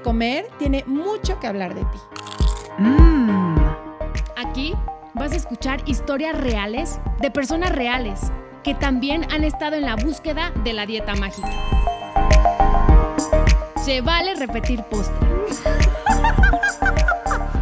[0.00, 1.98] de Comer tiene mucho que hablar de ti.
[2.78, 3.56] Mm.
[4.36, 4.74] Aquí
[5.14, 8.32] vas a escuchar historias reales de personas reales
[8.62, 11.50] que también han estado en la búsqueda de la dieta mágica.
[13.76, 15.28] Se vale repetir postre.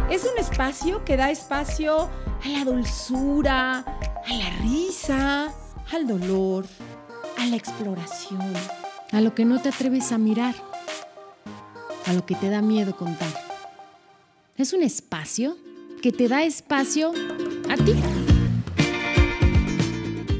[0.09, 2.09] Es un espacio que da espacio
[2.43, 5.53] a la dulzura, a la risa,
[5.93, 6.65] al dolor,
[7.37, 8.53] a la exploración.
[9.11, 10.55] A lo que no te atreves a mirar.
[12.09, 13.29] A lo que te da miedo contar.
[14.57, 15.55] Es un espacio
[16.01, 17.11] que te da espacio
[17.69, 17.93] a ti.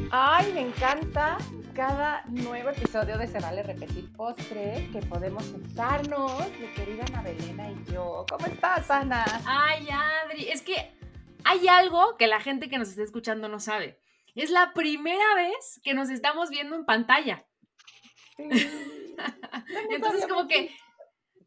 [0.09, 1.37] Ay, me encanta
[1.75, 7.69] cada nuevo episodio de Se Vale Repetir Postre que podemos sentarnos, mi querida Ana Belena
[7.69, 8.25] y yo.
[8.27, 9.23] ¿Cómo estás, Ana?
[9.45, 10.91] Ay, Adri, es que
[11.43, 13.99] hay algo que la gente que nos está escuchando no sabe.
[14.33, 17.45] Es la primera vez que nos estamos viendo en pantalla.
[19.91, 20.71] Entonces, como que,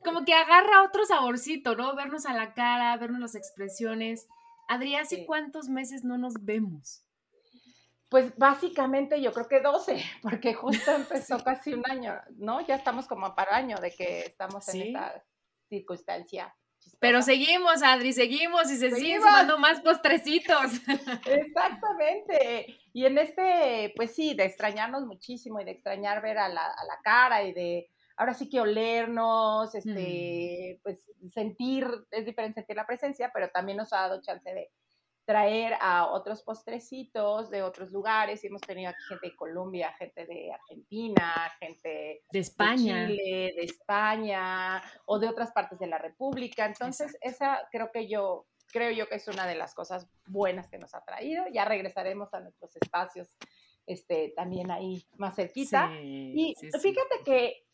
[0.02, 1.94] como que agarra otro saborcito, ¿no?
[1.96, 4.28] Vernos a la cara, vernos las expresiones.
[4.68, 5.26] Adri, ¿hace Sí.
[5.26, 7.04] cuántos meses no nos vemos?
[8.08, 12.60] Pues básicamente yo creo que 12, porque justo empezó casi un año, ¿no?
[12.66, 15.24] Ya estamos como para año de que estamos en esta
[15.68, 16.54] circunstancia.
[16.78, 16.98] chistosa.
[17.00, 19.24] Pero seguimos, Adri, seguimos y se siguen Seguimos.
[19.28, 20.72] sumando más postrecitos.
[21.26, 22.76] Exactamente.
[22.92, 26.84] Y en este, pues sí, de extrañarnos muchísimo y de extrañar ver a la, a
[26.84, 27.90] la cara y de
[28.22, 33.92] ahora sí que olernos, este, pues sentir, es diferente sentir la presencia, pero también nos
[33.92, 34.70] ha dado chance de
[35.24, 40.24] traer a otros postrecitos de otros lugares y hemos tenido aquí gente de Colombia, gente
[40.24, 43.06] de Argentina, gente De de España.
[43.08, 46.64] Chile, de España o de otras partes de la República.
[46.64, 50.78] Entonces, esa creo que yo creo yo que es una de las cosas buenas que
[50.78, 51.44] nos ha traído.
[51.52, 53.28] Ya regresaremos a nuestros espacios
[53.86, 55.88] este también ahí más cerquita.
[55.92, 56.78] Sí, Y sí, sí.
[56.78, 57.66] fíjate que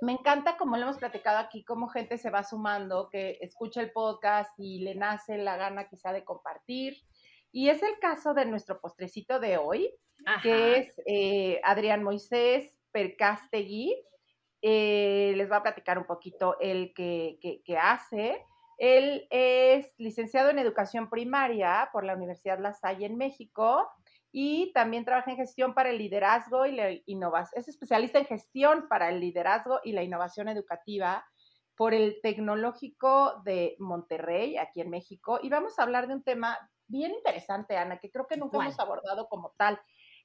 [0.00, 3.92] me encanta, como lo hemos platicado aquí, cómo gente se va sumando, que escucha el
[3.92, 6.96] podcast y le nace la gana quizá de compartir.
[7.50, 9.92] Y es el caso de nuestro postrecito de hoy,
[10.24, 10.42] Ajá.
[10.42, 13.94] que es eh, Adrián Moisés Percastegui.
[14.62, 18.44] Eh, les va a platicar un poquito el que, que- que hace.
[18.78, 23.88] Él es licenciado en educación primaria por la Universidad La Salle en México
[24.32, 27.60] y también trabaja en gestión para el liderazgo y la innovación.
[27.60, 31.24] Es especialista en gestión para el liderazgo y la innovación educativa
[31.76, 35.38] por el Tecnológico de Monterrey, aquí en México.
[35.42, 38.80] Y vamos a hablar de un tema bien interesante, Ana, que creo que nunca hemos
[38.80, 39.78] abordado como tal,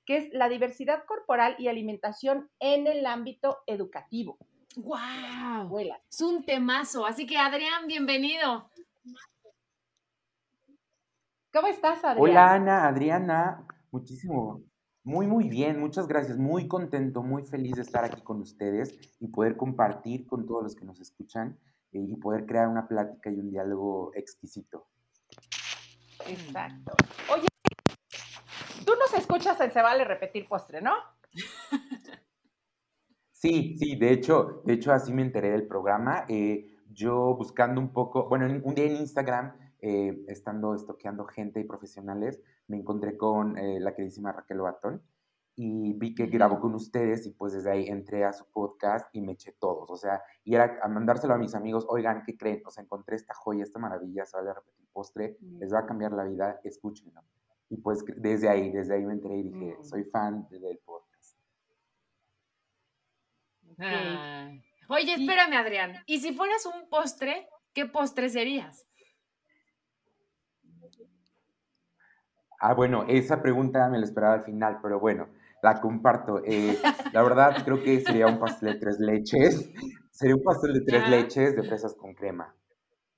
[0.06, 4.38] que es la diversidad corporal y alimentación en el ámbito educativo.
[4.78, 5.80] ¡Wow!
[6.10, 7.06] Es un temazo.
[7.06, 8.70] Así que, Adrián, bienvenido.
[11.52, 12.20] ¿Cómo estás, Adrián?
[12.20, 14.62] Hola Ana, Adriana, muchísimo,
[15.04, 19.28] muy muy bien, muchas gracias, muy contento, muy feliz de estar aquí con ustedes y
[19.28, 21.58] poder compartir con todos los que nos escuchan
[21.94, 24.88] eh, y poder crear una plática y un diálogo exquisito.
[26.28, 26.94] Exacto.
[27.34, 27.48] Oye,
[28.86, 30.94] tú nos escuchas en Se Vale Repetir Postre, ¿no?
[33.32, 36.26] Sí, sí, de hecho, de hecho así me enteré del programa.
[36.28, 41.60] eh, yo buscando un poco, bueno, en- un día en Instagram, eh, estando estoqueando gente
[41.60, 45.02] y profesionales, me encontré con eh, la queridísima Raquel Batón
[45.56, 49.22] y vi que grabó con ustedes y pues desde ahí entré a su podcast y
[49.22, 52.62] me eché todos, o sea, y era a mandárselo a mis amigos, oigan, ¿qué creen?
[52.66, 56.12] O sea, encontré esta joya, esta maravilla, se vale repetir postre, les va a cambiar
[56.14, 57.22] la vida, escúchenlo.
[57.70, 59.84] Y pues desde ahí, desde ahí me enteré y dije, Mm.
[59.84, 61.38] soy fan de- del podcast.
[64.90, 65.96] Oye, espérame, Adrián.
[66.06, 68.87] ¿Y si fueras un postre, qué postre serías?
[72.60, 75.28] Ah, bueno, esa pregunta me la esperaba al final, pero bueno,
[75.62, 76.42] la comparto.
[76.44, 76.78] Eh,
[77.14, 79.72] la verdad, creo que sería un pastel de tres leches.
[80.12, 82.52] Sería un pastel de tres leches de fresas con crema.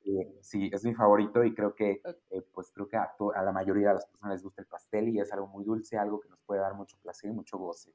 [0.04, 2.02] Eh, sí, es mi favorito y creo que,
[2.32, 3.08] eh, pues creo que a,
[3.42, 6.20] la mayoría de las personas les gusta el pastel y es algo muy dulce, algo
[6.20, 7.94] que nos puede dar mucho placer y mucho goce.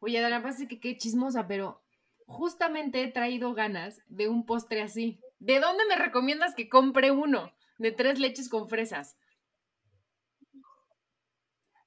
[0.00, 1.80] Oye, Adrián, pasa que qué chismosa, pero
[2.26, 5.20] justamente he traído ganas de un postre así.
[5.38, 7.52] ¿De dónde me recomiendas que compre uno?
[7.78, 9.16] De tres leches con fresas.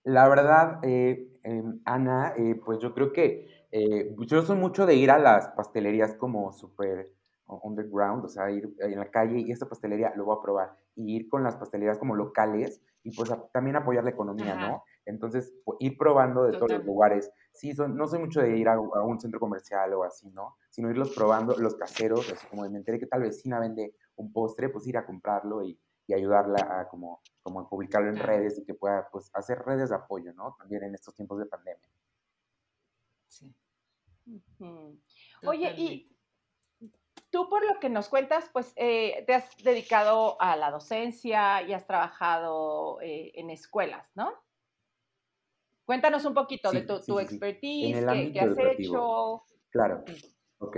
[0.04, 4.96] La verdad, eh, em, Ana, eh, pues yo creo que eh, yo soy mucho de
[4.96, 7.12] ir a las pastelerías como súper
[7.46, 11.16] underground, o sea, ir en la calle y esta pastelería lo voy a probar, y
[11.16, 14.62] ir con las pastelerías como locales y pues a- también apoyar la economía, Ajá.
[14.68, 14.84] ¿no?
[15.06, 17.32] Entonces, ir probando de todos los lugares.
[17.54, 20.58] Sí, son- no soy mucho de ir a, a un centro comercial o así, ¿no?
[20.70, 24.32] Sino irlos probando, los caseros, así como de me enteré que tal vecina vende un
[24.32, 28.58] postre, pues ir a comprarlo y, y ayudarla a como, como a publicarlo en redes
[28.58, 30.56] y que pueda pues hacer redes de apoyo, ¿no?
[30.58, 31.90] También en estos tiempos de pandemia.
[33.28, 33.54] Sí.
[35.46, 36.18] Oye, y
[37.30, 41.74] tú por lo que nos cuentas, pues eh, te has dedicado a la docencia y
[41.74, 44.34] has trabajado eh, en escuelas, ¿no?
[45.86, 49.44] Cuéntanos un poquito de tu, tu expertise, qué, has hecho.
[49.70, 50.04] Claro,
[50.60, 50.78] ok.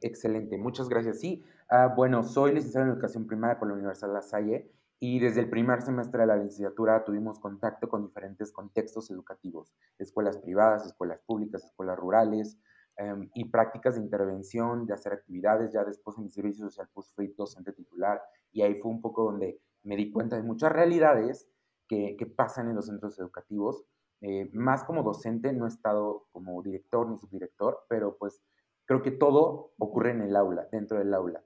[0.00, 1.20] Excelente, muchas gracias.
[1.20, 5.18] Sí, ah, bueno, soy licenciado en Educación Primaria por la Universidad de La Salle y
[5.18, 10.86] desde el primer semestre de la licenciatura tuvimos contacto con diferentes contextos educativos, escuelas privadas,
[10.86, 12.58] escuelas públicas, escuelas rurales
[12.96, 15.72] em, y prácticas de intervención, de hacer actividades.
[15.72, 18.22] Ya después en mi servicio social pues fui docente titular
[18.52, 21.46] y ahí fue un poco donde me di cuenta de muchas realidades
[21.88, 23.84] que, pasan en los centros educativos.
[24.22, 28.42] Eh, más como docente, no he estado como director ni subdirector, pero pues
[28.86, 31.44] creo que todo ocurre en el aula, dentro del aula.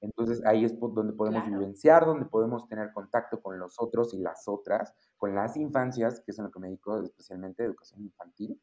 [0.00, 4.48] Entonces ahí es donde podemos vivenciar, donde podemos tener contacto con los otros y las
[4.48, 8.60] otras, con las infancias, que es en lo que me dedico especialmente, educación infantil.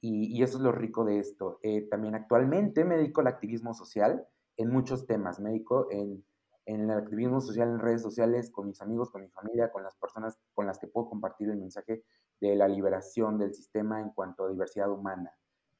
[0.00, 1.58] Y, eso es lo rico de esto.
[1.62, 4.26] Eh, también actualmente me dedico al activismo social
[4.56, 5.40] en muchos temas.
[5.40, 6.24] Me dedico en,
[6.66, 9.96] en el activismo social en redes sociales, con mis amigos, con mi familia, con las
[9.96, 12.04] personas con las que puedo compartir el mensaje
[12.40, 15.32] de la liberación del sistema en cuanto a diversidad humana,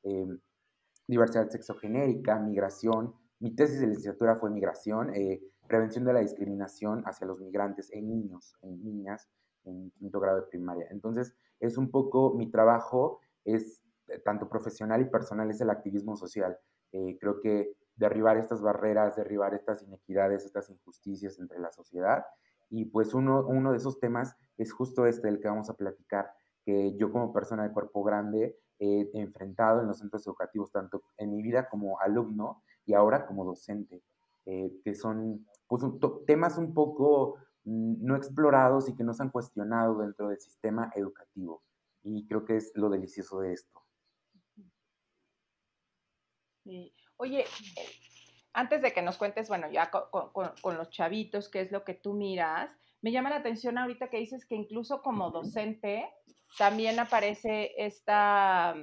[0.02, 0.26] eh,
[1.06, 7.26] diversidad sexogenérica, migración, mi tesis de licenciatura fue migración, eh, prevención de la discriminación hacia
[7.26, 9.28] los migrantes en niños, en niñas,
[9.64, 10.86] en quinto grado de primaria.
[10.90, 16.16] Entonces, es un poco mi trabajo, es eh, tanto profesional y personal, es el activismo
[16.16, 16.58] social.
[16.92, 22.24] Eh, creo que derribar estas barreras, derribar estas inequidades, estas injusticias entre la sociedad.
[22.70, 26.32] Y pues uno, uno de esos temas es justo este del que vamos a platicar,
[26.64, 31.30] que yo como persona de cuerpo grande he enfrentado en los centros educativos, tanto en
[31.30, 34.02] mi vida como alumno, y ahora como docente,
[34.46, 35.82] eh, que son pues,
[36.26, 40.90] temas un poco mm, no explorados y que no se han cuestionado dentro del sistema
[40.96, 41.62] educativo.
[42.02, 43.82] Y creo que es lo delicioso de esto.
[47.18, 47.44] Oye,
[48.54, 51.94] antes de que nos cuentes, bueno, ya con, con, los chavitos, qué es lo que
[51.94, 52.70] tú miras,
[53.02, 56.08] me llama la atención ahorita que dices que incluso como docente
[56.56, 58.74] también aparece esta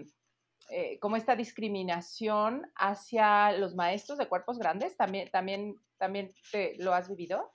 [0.69, 4.97] eh, como esta discriminación hacia los maestros de cuerpos grandes?
[4.97, 7.51] ¿También, también, también te, lo has vivido?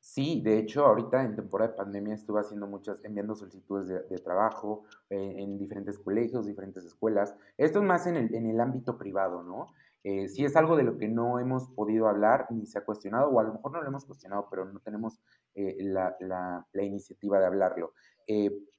[0.00, 4.84] Sí, de hecho, ahorita en temporada de pandemia estuve haciendo muchas, enviando solicitudes de, trabajo
[5.10, 7.34] eh, en diferentes colegios, diferentes escuelas.
[7.58, 9.66] Esto es más en el, en el ámbito privado, ¿no?
[10.08, 13.28] Eh, sí es algo de lo que no hemos podido hablar ni se ha cuestionado,
[13.30, 15.20] o a lo mejor no lo hemos cuestionado, pero no tenemos
[15.54, 17.92] la, la, la, iniciativa de hablarlo.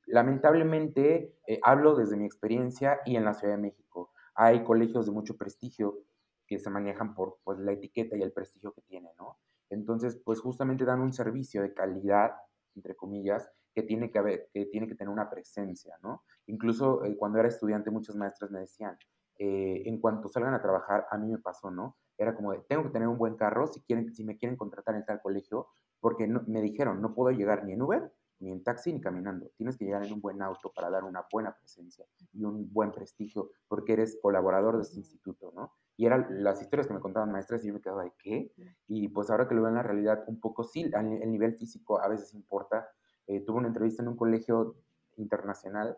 [0.08, 4.14] Lamentablemente, eh, hablo desde mi experiencia y en la Ciudad de México.
[4.36, 6.00] Hay colegios de mucho prestigio
[6.48, 9.38] que se manejan por pues, la etiqueta y el prestigio que tienen, ¿no?
[9.70, 12.32] Entonces, pues justamente dan un servicio de calidad,
[12.74, 16.24] entre comillas, que tiene que, haber, que, tiene que tener una presencia, ¿no?
[16.46, 18.98] Incluso eh, cuando era estudiante, muchas maestras me decían,
[19.38, 21.98] eh, en cuanto salgan a trabajar, a mí me pasó, ¿no?
[22.18, 24.96] Era como de, tengo que tener un buen carro si, quieren, si me quieren contratar
[24.96, 25.68] en tal colegio,
[26.00, 29.50] porque me dijeron, no puedo llegar ni en Uber ni en taxi ni caminando.
[29.58, 32.92] Tienes que llegar en un buen auto para dar una buena presencia y un buen
[32.92, 35.74] prestigio porque eres colaborador de este instituto, ¿no?
[35.96, 38.54] Y eran las historias que me contaban maestras y yo me quedaba de qué.
[38.88, 42.00] Y pues ahora que lo veo en la realidad, un poco sí, el nivel físico
[42.00, 42.88] a veces importa.
[43.26, 44.76] Eh, tuve una entrevista en un colegio
[45.16, 45.98] internacional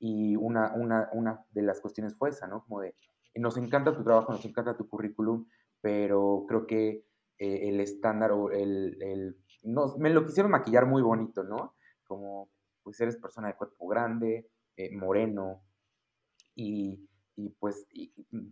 [0.00, 2.64] y una, una, una de las cuestiones fue esa, ¿no?
[2.64, 2.96] Como de,
[3.36, 5.46] nos encanta tu trabajo, nos encanta tu currículum,
[5.80, 7.04] pero creo que
[7.38, 11.74] eh, el estándar o el, el no, me lo quisieron maquillar muy bonito, ¿no?
[12.10, 12.50] como
[12.82, 15.62] pues eres persona de cuerpo grande, eh, moreno,
[16.56, 17.08] y,
[17.60, 17.86] pues,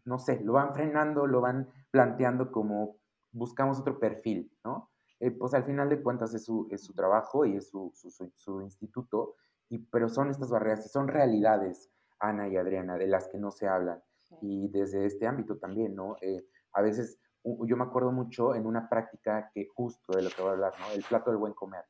[0.04, 2.98] no sé, lo van frenando, lo van planteando como
[3.32, 4.90] buscamos otro perfil, ¿no?
[5.20, 7.92] Eh, pues al final de cuentas es su, es su trabajo y es su,
[8.36, 9.34] su, instituto,
[9.68, 13.50] y, pero son estas barreras y son realidades, Ana y Adriana, de las que no
[13.50, 14.02] se hablan.
[14.42, 16.16] Y desde este ámbito también, ¿no?
[16.20, 20.42] Eh, a veces, yo me acuerdo mucho en una práctica que justo de lo que
[20.42, 20.90] voy a hablar, ¿no?
[20.92, 21.84] El plato del buen comer.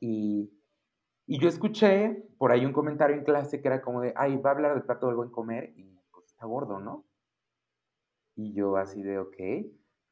[0.00, 0.52] Y
[1.30, 4.48] y yo escuché por ahí un comentario en clase que era como de, ay, va
[4.48, 7.04] a hablar del plato del buen comer y pues está gordo, ¿no?
[8.34, 9.36] Y yo así de, ok,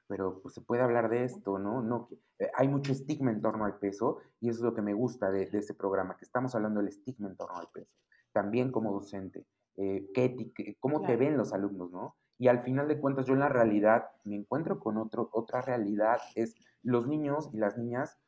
[0.08, 1.82] pero pues se puede hablar de esto, ¿no?
[1.82, 2.08] no
[2.38, 5.30] eh, hay mucho estigma en torno al peso y eso es lo que me gusta
[5.30, 7.92] de, de este programa, que estamos hablando del estigma en torno al peso.
[8.32, 9.46] También como docente,
[9.76, 12.16] eh, ¿qué, ¿cómo te ven los alumnos, no?
[12.38, 16.18] Y al final de cuentas yo en la realidad me encuentro con otro, otra realidad,
[16.34, 18.18] es los niños y las niñas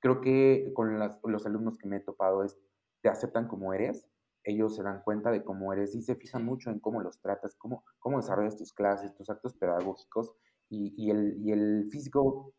[0.00, 2.58] creo que con los alumnos que me he topado es,
[3.02, 4.08] te aceptan como eres,
[4.44, 7.54] ellos se dan cuenta de cómo eres y se fijan mucho en cómo los tratas,
[7.56, 10.32] cómo, cómo desarrollas tus clases, tus actos pedagógicos
[10.70, 12.54] y, y, el, y el físico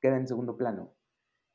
[0.00, 0.94] queda en segundo plano.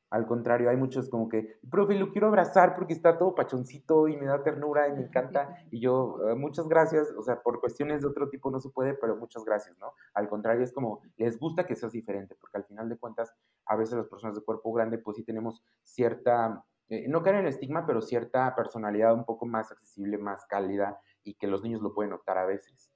[0.08, 4.16] Al contrario, hay muchos como que, profe, lo quiero abrazar porque está todo pachoncito y
[4.16, 5.56] me da ternura y me encanta.
[5.72, 8.94] Y yo, "Ah, muchas gracias, o sea, por cuestiones de otro tipo no se puede,
[8.94, 9.94] pero muchas gracias, ¿no?
[10.14, 13.34] Al contrario, es como, les gusta que seas diferente, porque al final de cuentas,
[13.66, 17.42] a veces las personas de cuerpo grande, pues sí tenemos cierta, eh, no caer en
[17.42, 21.82] el estigma, pero cierta personalidad un poco más accesible, más cálida, y que los niños
[21.82, 22.92] lo pueden notar a veces.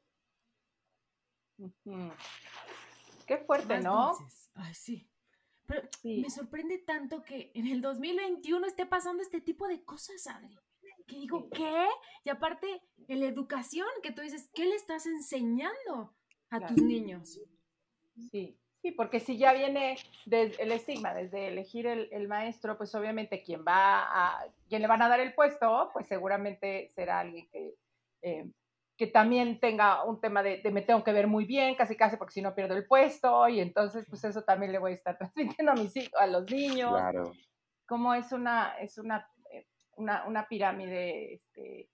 [3.30, 4.06] Qué fuerte, Más ¿no?
[4.18, 4.50] dulces.
[4.54, 5.08] Ay, sí.
[5.66, 6.20] Pero Sí.
[6.20, 10.58] me sorprende tanto que en el 2021 esté pasando este tipo de cosas, Adri.
[11.06, 11.48] Que digo.
[11.50, 11.86] ¿qué?
[12.24, 12.66] Y aparte,
[13.06, 16.12] en la educación, que tú dices, ¿qué le estás enseñando
[16.50, 16.74] a Claro.
[16.74, 17.40] tus niños?
[18.32, 19.96] Sí, sí, porque si ya viene
[20.26, 24.02] desde el estigma, desde elegir el, el maestro, pues obviamente quien va
[24.40, 27.76] a, quien le van a dar el puesto, pues seguramente será alguien que,
[28.22, 28.50] eh,
[29.00, 32.18] que también tenga un tema de, de me tengo que ver muy bien, casi casi,
[32.18, 35.16] porque si no pierdo el puesto, y entonces pues eso también le voy a estar
[35.56, 37.32] transmitiendo a mis hijos, a los niños, Claro.
[37.86, 39.66] como es una, es una, eh,
[39.96, 41.88] una, una pirámide, este,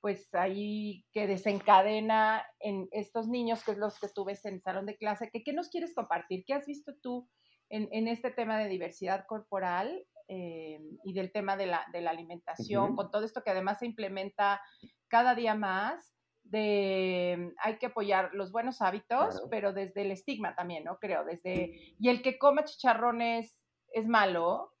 [0.00, 4.62] pues ahí que desencadena en estos niños, que es los que tú ves en el
[4.62, 6.44] salón de clase, que, ¿qué nos quieres compartir?
[6.46, 7.28] ¿Qué has visto tú
[7.70, 12.10] en, en este tema de diversidad corporal eh, y del tema de la, de la
[12.10, 14.60] alimentación, con todo esto que además se implementa
[15.08, 16.15] cada día más?
[16.50, 19.48] De hay que apoyar los buenos hábitos, Claro.
[19.50, 20.98] pero desde el estigma también, ¿no?
[20.98, 23.60] Creo, desde, y el que coma chicharrones
[23.92, 24.72] es malo,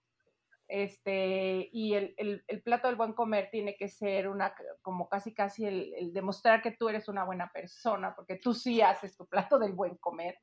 [0.68, 5.32] este, y el, el, el, plato del buen comer tiene que ser una, como casi
[5.32, 9.26] casi el, el, demostrar que tú eres una buena persona, porque tú sí haces tu
[9.26, 10.38] plato del buen comer.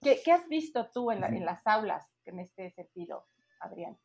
[0.00, 3.26] ¿Qué, qué has visto tú en, la, en, las aulas en este sentido,
[3.60, 3.98] Adrián?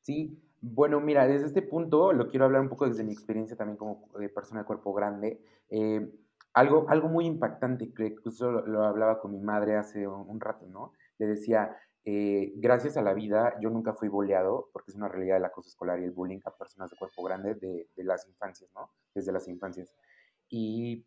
[0.00, 3.76] Sí, bueno, mira, desde este punto lo quiero hablar un poco desde mi experiencia también
[3.76, 5.40] como de persona de cuerpo grande.
[5.68, 6.08] Eh,
[6.52, 10.40] algo, algo muy impactante, que incluso lo, lo, hablaba con mi madre hace un, un
[10.40, 10.92] rato, ¿no?
[11.18, 15.36] Le decía, eh, gracias a la vida, yo nunca fui boleado, porque es una realidad
[15.36, 18.70] el acoso escolar y el bullying a personas de cuerpo grande de, de las infancias,
[18.74, 18.90] ¿no?
[19.14, 19.94] Desde las infancias.
[20.48, 21.06] Y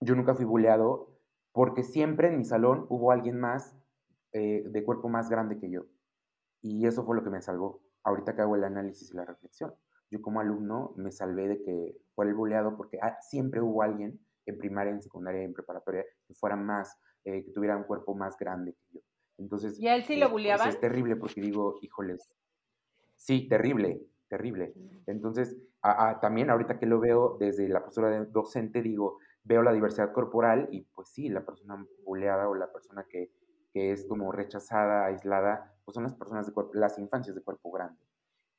[0.00, 1.08] yo nunca fui boleado
[1.52, 3.76] porque siempre en mi salón hubo alguien más
[4.32, 5.82] eh, de cuerpo más grande que yo.
[6.60, 7.80] Y eso fue lo que me salvó.
[8.04, 9.74] Ahorita que hago el análisis y la reflexión.
[10.10, 14.20] Yo como alumno me salvé de que fuera el boleado porque ah, siempre hubo alguien
[14.46, 18.36] en primaria, en secundaria, en preparatoria que fuera más, eh, que tuviera un cuerpo más
[18.38, 19.00] grande que yo.
[19.38, 20.30] Entonces, ¿Y a él sí lo?
[20.30, 22.30] Pues es terrible porque digo, híjoles,
[23.16, 24.74] sí, terrible, terrible.
[25.06, 29.62] Entonces, a, a, también ahorita que lo veo desde la postura de docente, digo, veo
[29.62, 33.32] la diversidad corporal y pues sí, la persona bulleada o la persona que,
[33.74, 37.72] que es como rechazada, aislada, pues son las personas de cuerpo, las infancias de cuerpo
[37.72, 38.00] grande.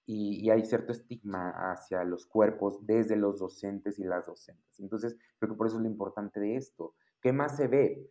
[0.06, 4.80] Y, y, hay cierto estigma hacia los cuerpos desde los docentes y las docentes.
[4.80, 6.94] Entonces, creo que por eso es lo importante de esto.
[7.22, 8.08] ¿Qué más se ve?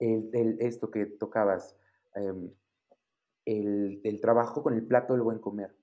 [0.00, 1.76] El, el, esto que tocabas,
[2.16, 2.50] eh,
[3.44, 5.76] el, el, trabajo con el plato del buen comer.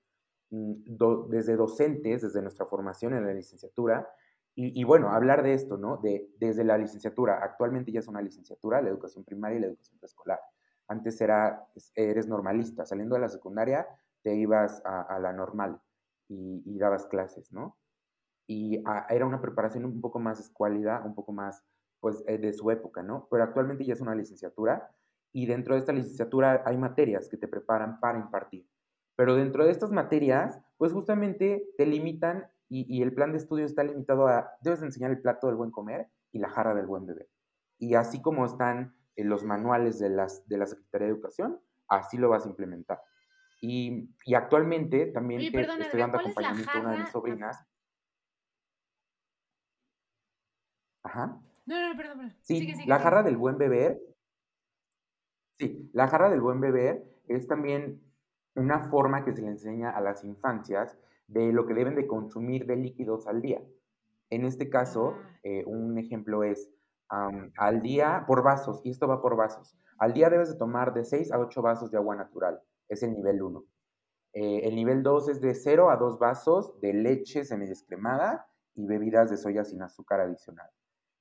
[0.50, 4.06] Do, desde docentes, desde nuestra formación en la licenciatura,
[4.54, 5.96] y, bueno, hablar de esto, ¿no?
[5.96, 9.98] De, desde la licenciatura, actualmente ya es una licenciatura, la educación primaria y la educación
[9.98, 10.40] preescolar.
[10.88, 13.86] Antes era, eres normalista, saliendo de la secundaria
[14.22, 15.80] te ibas a, la normal
[16.28, 17.76] y, y, dabas clases, ¿no?
[18.46, 21.64] Y a, era una preparación un poco más escuálida, un poco más,
[22.00, 23.26] pues, eh, de su época, ¿no?
[23.30, 24.90] Pero actualmente ya es una licenciatura
[25.32, 28.66] y dentro de esta licenciatura hay materias que te preparan para impartir.
[29.16, 33.66] Pero dentro de estas materias, pues justamente te limitan y, y, el plan de estudio
[33.66, 37.04] está limitado a, debes enseñar el plato del buen comer y la jarra del buen
[37.04, 37.28] beber.
[37.78, 42.16] Y así como están en los manuales de, las, de la Secretaría de Educación, así
[42.16, 43.02] lo vas a implementar.
[43.60, 46.92] Y, y actualmente también Oye, que perdón, estoy dando ¿cuál es la acompañamiento a una
[46.92, 47.66] de mis sobrinas.
[51.02, 51.42] Ajá.
[51.66, 52.36] No, no, perdón, perdón.
[52.40, 53.04] Sí, Sigue, sigue, la sigue.
[53.04, 54.00] jarra del buen beber.
[55.58, 58.02] Sí, la jarra del buen beber es también
[58.54, 60.96] una forma que se le enseña a las infancias
[61.32, 63.62] de lo que deben de consumir de líquidos al día.
[64.30, 65.38] En este caso, Ah.
[65.42, 66.70] eh, un ejemplo es
[67.08, 69.76] am, al día por vasos, y esto va por vasos.
[69.98, 73.12] Al día debes de tomar de 6 a 8 vasos de agua natural, es el
[73.12, 73.64] nivel 1.
[74.34, 79.30] Eh, el nivel 2 es de 0 a 2 vasos de leche semidescremada y bebidas
[79.30, 80.70] de soya sin azúcar adicional.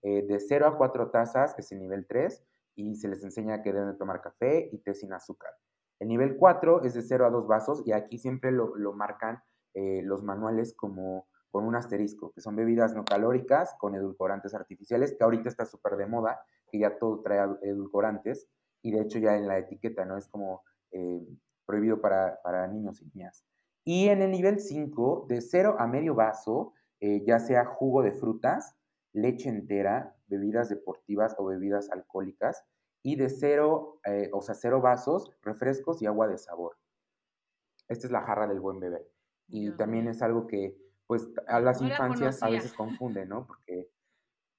[0.01, 2.43] Eh, de 0 a 4 tazas es el nivel 3
[2.75, 5.51] y se les enseña que deben de tomar café y té sin azúcar.
[5.99, 9.43] El nivel 4 es de 0 a 2 vasos y aquí siempre lo, lo marcan
[9.73, 15.13] eh, los manuales como con un asterisco, que son bebidas no calóricas con edulcorantes artificiales,
[15.13, 16.39] que ahorita está súper de moda,
[16.71, 18.47] que ya todo trae edulcorantes
[18.81, 20.17] y de hecho ya en la etiqueta, ¿no?
[20.17, 21.27] Es como eh,
[21.65, 23.45] prohibido para, para, niños y niñas.
[23.83, 28.11] Y en el nivel 5, de 0 a medio vaso, eh, ya sea jugo de
[28.11, 28.75] frutas,
[29.11, 32.63] leche entera, bebidas deportivas o bebidas alcohólicas,
[33.03, 36.77] y de cero, eh, o sea, cero vasos, refrescos y agua de sabor.
[37.87, 39.09] Esta es la jarra del buen beber.
[39.51, 40.77] Y también es algo que,
[41.07, 43.45] pues, a las infancias a veces confunde, ¿no?
[43.45, 43.89] Porque,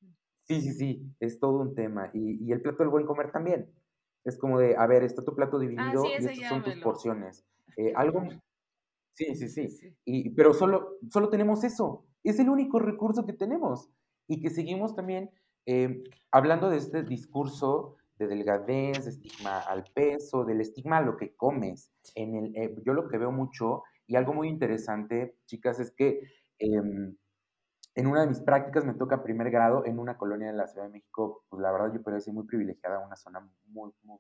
[0.45, 2.11] sí, sí, sí, es todo un tema.
[2.13, 3.73] Y, y, el plato del buen comer también.
[4.25, 7.45] Es como de, a ver, está tu plato ah, dividido y estas son tus porciones.
[7.79, 8.23] Eh, algo...
[9.15, 9.95] Sí, sí, sí.
[10.07, 12.07] Y, pero solo, solo tenemos eso.
[12.25, 13.91] Es el único recurso que tenemos.
[14.27, 15.31] Y que seguimos también
[15.67, 21.17] eh, hablando de este discurso de delgadez, de estigma al peso, del estigma a lo
[21.17, 21.91] que comes.
[22.15, 23.83] En el, eh, yo lo que veo mucho,
[24.13, 26.21] y algo muy interesante, chicas, es que
[26.59, 27.17] em,
[27.95, 30.85] en una de mis prácticas me toca primer grado en una colonia de la Ciudad
[30.85, 34.19] de México, pues la verdad yo parece muy privilegiada, una zona muy, muy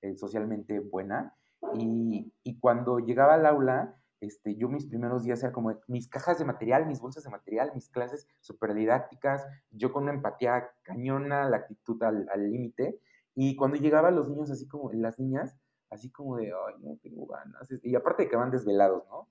[0.00, 1.36] eh, socialmente buena.
[1.74, 6.38] Y, y, cuando llegaba al aula, este, yo mis primeros días era como mis cajas
[6.38, 11.50] de material, mis bolsas de material, mis clases súper didácticas, yo con una empatía cañona,
[11.50, 12.98] la actitud al límite.
[13.34, 15.54] Y cuando llegaban los niños, así como las niñas,
[15.94, 17.68] así como de, ay, no tengo ganas.
[17.82, 19.28] Y aparte de que van desvelados, ¿no?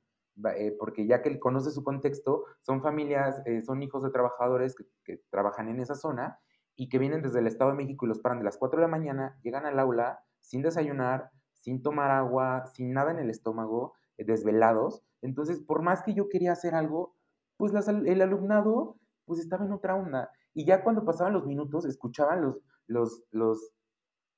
[0.55, 4.75] Eh, porque ya que él conoce su contexto, son familias, eh, son hijos de trabajadores
[5.03, 6.39] que, trabajan en esa zona
[6.75, 8.85] y que vienen desde el Estado de México y los paran de las 4 de
[8.85, 13.93] la mañana, llegan al aula sin desayunar, sin tomar agua, sin nada en el estómago,
[14.17, 15.03] eh, desvelados.
[15.21, 17.15] Entonces, por más que yo quería hacer algo,
[17.57, 20.31] pues el alumnado pues estaba en otra onda.
[20.53, 23.73] Y ya cuando pasaban los minutos, escuchaban los, los, los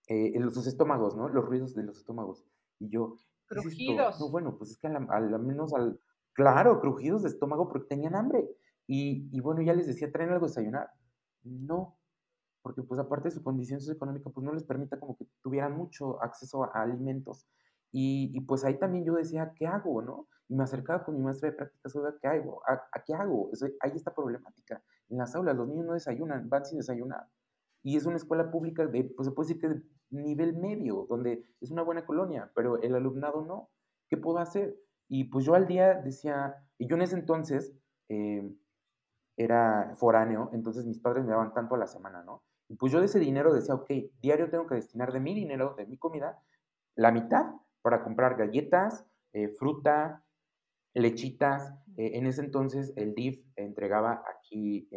[0.08, 1.30] los estómagos, ¿no?
[1.30, 2.46] Los ruidos de los estómagos.
[2.80, 3.16] Y yo,
[3.48, 4.20] crujidos.
[4.20, 6.00] No, bueno, pues es que al, menos al,
[6.34, 8.48] claro, crujidos de estómago porque tenían hambre.
[8.88, 10.90] Y, y, bueno, ya les decía, ¿traen algo de desayunar?
[11.44, 11.98] No,
[12.62, 16.22] porque pues aparte de su condición socioeconómica, pues no les permita como que tuvieran mucho
[16.22, 17.48] acceso a, alimentos.
[17.92, 20.28] Y, y, pues ahí también yo decía, ¿qué hago, no?
[20.48, 22.62] Y me acercaba con mi maestra de prácticas, oiga, ¿qué hago?
[22.68, 23.52] ¿A, a qué hago?
[23.82, 24.84] ahí está problemática.
[25.10, 27.28] En las aulas los niños no desayunan, van sin desayunar.
[27.84, 31.72] Y es una escuela pública de, pues se puede decir que nivel medio, donde es
[31.72, 33.70] una buena colonia, pero el alumnado no.
[34.10, 34.78] ¿Qué puedo hacer?
[35.08, 37.74] Y pues yo al día decía, y yo en ese entonces
[38.10, 38.50] eh,
[39.38, 42.44] era foráneo, entonces mis padres me daban tanto a la semana, ¿no?
[42.68, 45.76] Y pues yo de ese dinero decía, ok, diario tengo que destinar de mi dinero,
[45.78, 46.42] de mi comida,
[46.96, 47.46] la mitad
[47.82, 50.24] para comprar galletas, eh, fruta,
[50.94, 51.74] lechitas.
[51.98, 54.90] Eh, en ese entonces el DIF entregaba aquí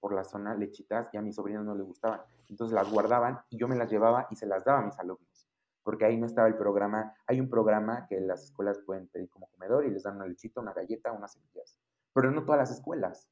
[0.00, 2.20] por la zona lechitas y a mis sobrinos no les gustaban.
[2.48, 5.48] Entonces las guardaban y yo me las llevaba y se las daba a mis alumnos,
[5.82, 7.14] porque ahí no estaba el programa.
[7.26, 10.60] Hay un programa que las escuelas pueden pedir como comedor y les dan una lechita,
[10.60, 11.78] una galleta, unas semillas,
[12.12, 13.28] pero no todas las escuelas.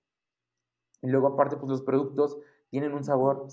[1.01, 2.39] Y luego aparte, pues los productos
[2.71, 3.47] tienen un sabor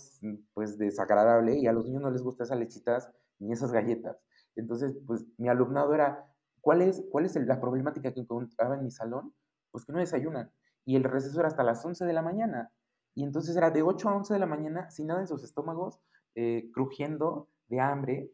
[0.54, 4.18] pues desagradable y a los niños no les gustan esas lechitas ni esas galletas.
[4.56, 6.26] Entonces, pues mi alumnado era,
[6.62, 9.34] ¿cuál es, cuál es la problemática que encontraba en mi salón?
[9.72, 10.52] Pues que no desayunan.
[10.86, 12.72] Y el receso era hasta las 11 de la mañana.
[13.14, 16.00] Y entonces era de 8 a 11 de la mañana, sin nada en sus estómagos,
[16.36, 18.32] eh, crujiendo de hambre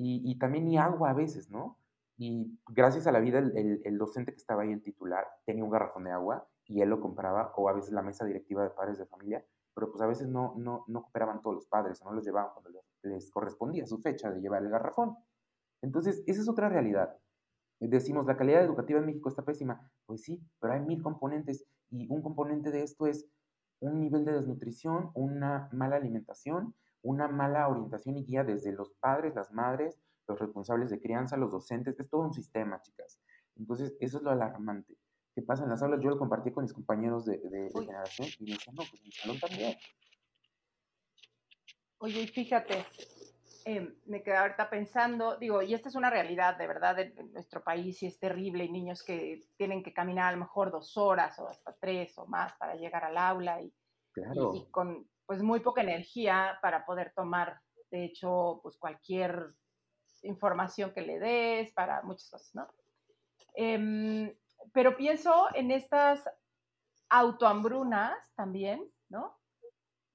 [0.00, 1.76] y, también ni agua a veces, ¿no?
[2.16, 6.04] Y gracias a la vida, el, docente que estaba ahí, el titular, tenía un garrafón
[6.04, 9.06] de agua y él lo compraba, o a veces la mesa directiva de padres de
[9.06, 12.24] familia, pero pues a veces no, no, no cooperaban todos los padres, o no los
[12.24, 15.16] llevaban cuando les correspondía su fecha de llevar el garrafón.
[15.82, 17.16] Entonces, esa es otra realidad.
[17.80, 19.90] Decimos, la calidad educativa en México está pésima.
[20.06, 23.26] Pues sí, pero hay mil componentes y un componente de esto es
[23.80, 29.34] un nivel de desnutrición, una mala alimentación, una mala orientación y guía desde los padres,
[29.34, 33.20] las madres, los responsables de crianza, los docentes, es todo un sistema, chicas.
[33.56, 34.94] Entonces, eso es lo alarmante.
[35.34, 36.00] ¿Qué pasa en las aulas?
[36.02, 37.40] Yo lo compartí con mis compañeros de,
[37.72, 39.76] generación y me decían, no, pues mi salón también.
[41.98, 42.84] Oye, fíjate,
[43.70, 47.62] Em, me quedé ahorita pensando, digo, y esta es una realidad de verdad en, nuestro
[47.62, 51.38] país y es terrible, y niños que tienen que caminar a lo mejor dos horas
[51.38, 53.70] o hasta tres o más para llegar al aula y,
[54.54, 59.52] y, con pues muy poca energía para poder tomar, de hecho, pues cualquier
[60.22, 62.68] información que le des, para muchas cosas, ¿no?
[63.54, 64.34] Em,
[64.72, 66.24] pero pienso en estas
[67.10, 69.37] autohambrunas también, ¿no?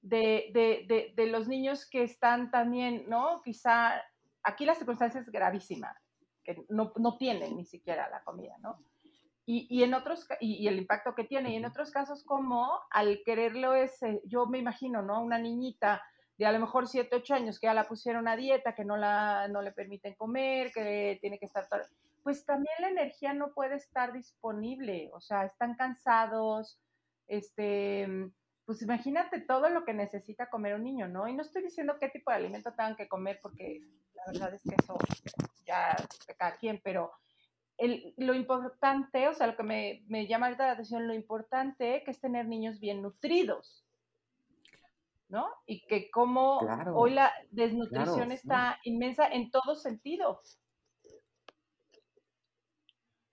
[0.04, 3.40] De, de, los niños que están también, ¿no?
[3.42, 4.02] Quizá
[4.42, 5.96] aquí la circunstancia es gravísima,
[6.44, 8.78] que no, no tienen ni siquiera la comida, ¿no?
[9.46, 13.22] Y, y, en otros, y, el impacto que tiene, y en otros casos como al
[13.24, 15.22] quererlo es, yo me imagino, ¿no?
[15.22, 16.02] Una niñita
[16.36, 18.96] de a lo mejor 7, 8 años que ya la pusieron a dieta, que no,
[18.96, 21.66] la, no le permiten comer, que tiene que estar,
[22.22, 26.78] pues también la energía no puede estar disponible, o sea, están cansados,
[27.26, 28.30] este,
[28.66, 31.28] pues imagínate todo lo que necesita comer un niño, ¿no?
[31.28, 33.82] Y no estoy diciendo qué tipo de alimento tengan que comer, porque
[34.14, 34.96] la verdad es que eso
[35.66, 35.94] ya
[36.26, 37.12] de cada quien, pero
[38.16, 42.10] lo importante, o sea, lo que me, me llama ahorita la atención, lo importante que
[42.10, 43.84] es tener niños bien nutridos,
[45.28, 45.48] ¿no?
[45.66, 50.40] Y que como Claro, hoy la desnutrición está inmensa en todo sentido.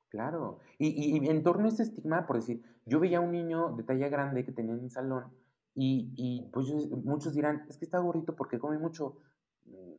[0.09, 0.59] Claro.
[0.77, 3.75] Y, y, y en torno a ese estigma, por decir, yo veía a un niño
[3.77, 5.33] de talla grande que tenía en mi salón
[5.75, 9.17] y, y pues yo- muchos dirán, es que está gordito porque come mucho.
[9.65, 9.93] Mm,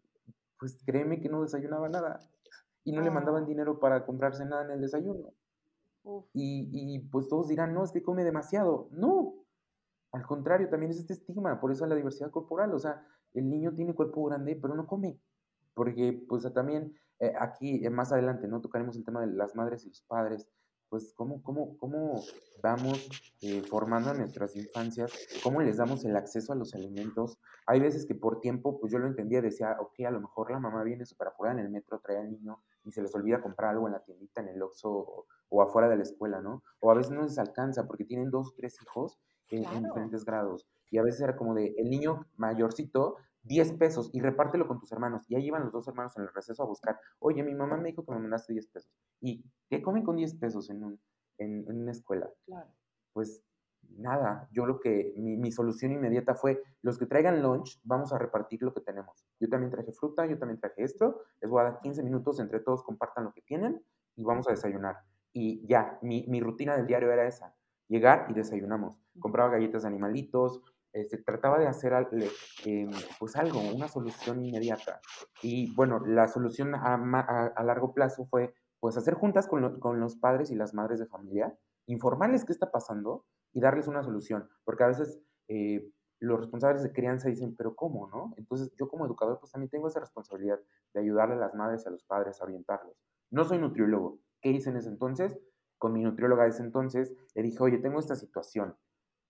[0.59, 2.21] Pues créeme que no desayunaba nada
[2.85, 5.33] y no le mandaban Oh, dinero para comprarse nada en el desayuno.
[6.33, 8.89] Y, y pues todos dirán, no, es que come demasiado.
[8.93, 9.35] No,
[10.13, 13.75] al contrario, también es este estigma, por eso la diversidad corporal, o sea, el niño
[13.75, 15.19] tiene cuerpo grande, pero no come,
[15.75, 18.61] porque pues también eh, aquí eh, más adelante, ¿no?
[18.61, 20.49] Tocaremos el tema de las madres y los padres,
[20.93, 22.23] pues cómo, cómo, cómo
[22.63, 25.11] vamos eh, formando a nuestras infancias,
[25.43, 27.39] cómo les damos el acceso a los alimentos.
[27.65, 30.59] Hay veces que por tiempo, pues yo lo entendía, decía, ok, a lo mejor la
[30.59, 33.71] mamá viene súper apurada en el metro, trae al niño y se les olvida comprar
[33.71, 36.63] algo en la tiendita, en el Oxxo o, o afuera de la escuela, ¿no?
[36.81, 40.27] O a veces no les alcanza porque tienen dos o tres hijos en, en diferentes
[40.27, 40.69] grados.
[40.91, 44.93] Y a veces era como de, el niño mayorcito, 10 pesos y repártelo con tus
[44.93, 45.25] hermanos.
[45.29, 47.91] Y ahí iban los dos hermanos en el receso a buscar, oye, mi mamá me
[47.91, 48.93] dijo que me mandaste 10 pesos.
[49.21, 51.01] ¿Y qué comen con 10 pesos en, un,
[51.39, 52.31] en, en una escuela?
[52.47, 52.71] claro.
[53.13, 53.45] Pues
[53.99, 58.19] nada, yo lo que, mi, mi solución inmediata fue, los que traigan lunch, vamos a
[58.19, 59.25] repartir lo que tenemos.
[59.41, 62.61] Yo también traje fruta, yo también traje esto, les voy a dar 15 minutos, entre
[62.61, 63.85] todos compartan lo que tienen
[64.17, 64.99] y vamos a desayunar.
[65.33, 67.55] Y ya, mi, mi rutina del diario era esa,
[67.89, 68.99] llegar y desayunamos.
[69.19, 71.93] Compraba galletas de animalitos, este, trataba de hacer
[72.65, 75.01] em, pues algo, una solución inmediata.
[75.43, 80.57] Y bueno, la solución a, largo plazo fue pues hacer juntas con los padres y
[80.57, 85.21] las madres de familia, informarles qué está pasando y darles una solución, porque a veces
[85.49, 88.33] eh, los responsables de crianza dicen, pero ¿cómo, no?
[88.37, 90.61] Entonces yo como educador pues también tengo esa responsabilidad
[90.95, 92.97] de ayudarle a las madres y a los padres a orientarlos.
[93.31, 94.21] No soy nutriólogo.
[94.41, 95.39] ¿Qué hice en ese entonces?
[95.79, 98.77] Con mi nutrióloga de ese entonces le dije, oye, tengo esta situación.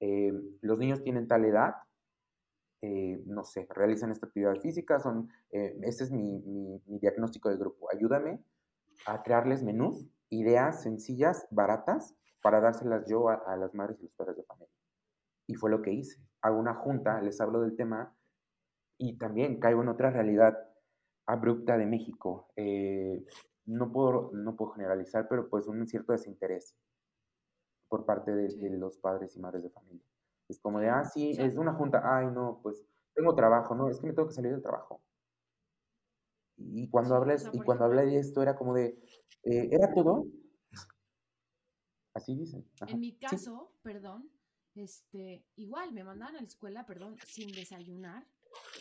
[0.05, 1.75] Eh, los niños tienen tal edad,
[2.83, 7.49] eh, no sé, realizan esta actividad física, son, eh, ese es mi, mi, mi diagnóstico
[7.49, 7.89] de grupo.
[7.93, 8.43] Ayúdame
[9.07, 14.13] a crearles menús, ideas sencillas, baratas, para dárselas yo a, a las madres y los
[14.15, 14.75] padres de familia.
[15.47, 16.21] Y fue lo que hice.
[16.41, 18.13] Hago una junta, les hablo del tema
[18.99, 20.59] y también caigo en otra realidad
[21.27, 22.49] abrupta de México.
[22.57, 23.25] Eh,
[23.67, 26.75] no, puedo, no puedo generalizar, pero pues un cierto desinterés
[27.93, 30.03] por parte de, los padres y madres de familia.
[30.49, 32.83] Es como de, ah, sí, es una junta, ay, no, pues
[33.15, 35.03] tengo trabajo, no, es que me tengo que salir del trabajo.
[36.57, 38.99] Y cuando sea, y cuando hablé de esto era como de,
[39.43, 40.25] eh, ¿era todo?
[42.15, 42.67] Así dicen.
[42.87, 44.31] en mi Sí, caso, perdón,
[44.75, 48.27] este, igual me mandaban a la escuela, perdón, sin desayunar.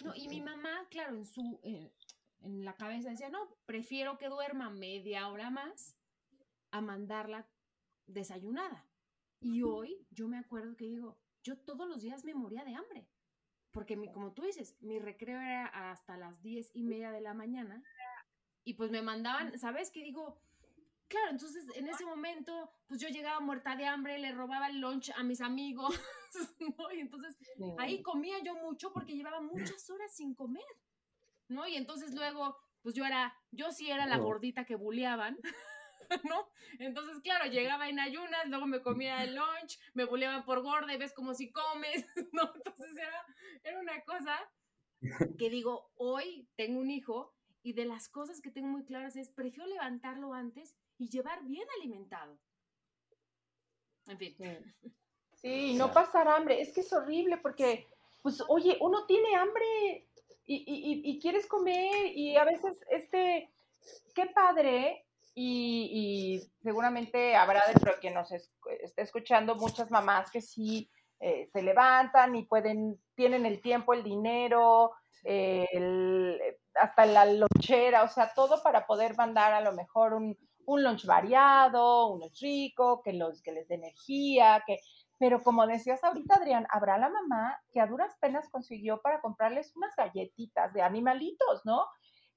[0.05, 1.91] No, y mi mamá, claro, en su, eh,
[2.39, 5.97] en la cabeza decía, no, prefiero que duerma media hora más
[6.71, 7.45] a mandarla
[8.07, 8.87] desayunada.
[9.41, 13.07] Y hoy yo me acuerdo que digo, yo todos los días me moría de hambre,
[13.71, 17.33] porque mi, como tú dices, mi recreo era hasta las diez y media de la
[17.33, 17.83] mañana
[18.63, 19.89] y pues me mandaban, ¿sabes?
[19.89, 20.39] qué digo,
[21.07, 25.11] claro, entonces en ese momento pues yo llegaba muerta de hambre, le robaba el lunch
[25.15, 25.99] a mis amigos,
[26.77, 26.91] ¿no?
[26.93, 27.35] Y entonces
[27.79, 30.63] ahí comía yo mucho porque llevaba muchas horas sin comer,
[31.47, 31.67] ¿no?
[31.67, 35.37] Y entonces luego, pues yo era, yo sí era la gordita que buleaban,
[36.29, 36.49] ¿no?
[36.79, 40.97] Entonces, claro, llegaba en ayunas, luego me comía el lunch, me buleaban por gorda y
[40.97, 42.51] ves como si comes, ¿no?
[42.55, 43.25] Entonces era,
[43.63, 44.37] era una cosa
[45.37, 47.33] que digo, hoy tengo un hijo
[47.63, 51.67] y de las cosas que tengo muy claras es, prefiero levantarlo antes y llevar bien
[51.79, 52.39] alimentado.
[54.07, 54.35] En fin.
[55.35, 55.73] sí.
[55.75, 56.61] No pasar hambre.
[56.61, 57.87] Es que es horrible porque,
[58.21, 60.07] pues, oye, uno tiene hambre
[60.45, 63.51] y, y- y- y quieres comer y a veces, este,
[64.15, 70.29] qué padre, y, y seguramente habrá dentro de quien nos es- esté escuchando muchas mamás
[70.31, 70.89] que sí
[71.19, 74.91] eh, se levantan y pueden, tienen el tiempo, el dinero,
[75.23, 76.39] eh, el-
[76.75, 81.05] hasta la lonchera, o sea, todo para poder mandar a lo mejor un, un lunch
[81.05, 84.79] variado, un lunch rico, que, los, que les dé energía, que...
[85.19, 89.71] Pero como decías ahorita, Adrián, habrá la mamá que a duras penas consiguió para comprarles
[89.75, 91.85] unas galletitas de animalitos, ¿no?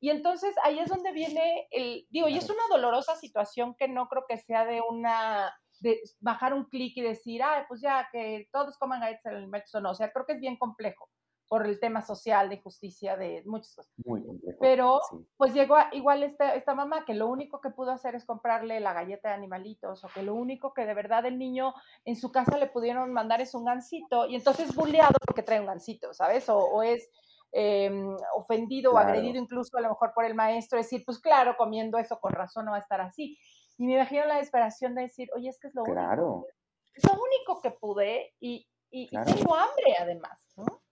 [0.04, 4.06] Y entonces ahí es donde viene el, digo, y es una dolorosa situación que no
[4.06, 8.46] creo que sea de una, de bajar un clic y decir, ay, pues ya, que
[8.52, 9.92] todos coman galletas de alimentos o no.
[9.92, 11.08] O sea, creo que es bien complejo
[11.48, 13.92] por el tema social, de justicia, de muchas cosas.
[14.04, 14.58] Muy complejo.
[14.60, 15.16] Pero Sí.
[15.38, 18.80] pues llegó a- igual esta, esta mamá que lo único que pudo hacer es comprarle
[18.80, 21.72] la galleta de animalitos o que lo único que de verdad el niño
[22.04, 25.66] en su casa le pudieron mandar es un gansito y entonces bulleado porque trae un
[25.66, 26.46] gansito, ¿sabes?
[26.50, 27.08] O, o es
[27.54, 27.90] eh,
[28.36, 32.18] ofendido o agredido incluso a lo mejor por el maestro, decir, pues claro, comiendo eso
[32.20, 33.38] con razón no va a estar así.
[33.78, 36.46] Y me imagino la desesperación de decir, oye, es que es lo único, Claro.
[36.94, 39.32] es lo único que pude y, y, y Claro.
[39.34, 40.82] tengo hambre además, ¿no?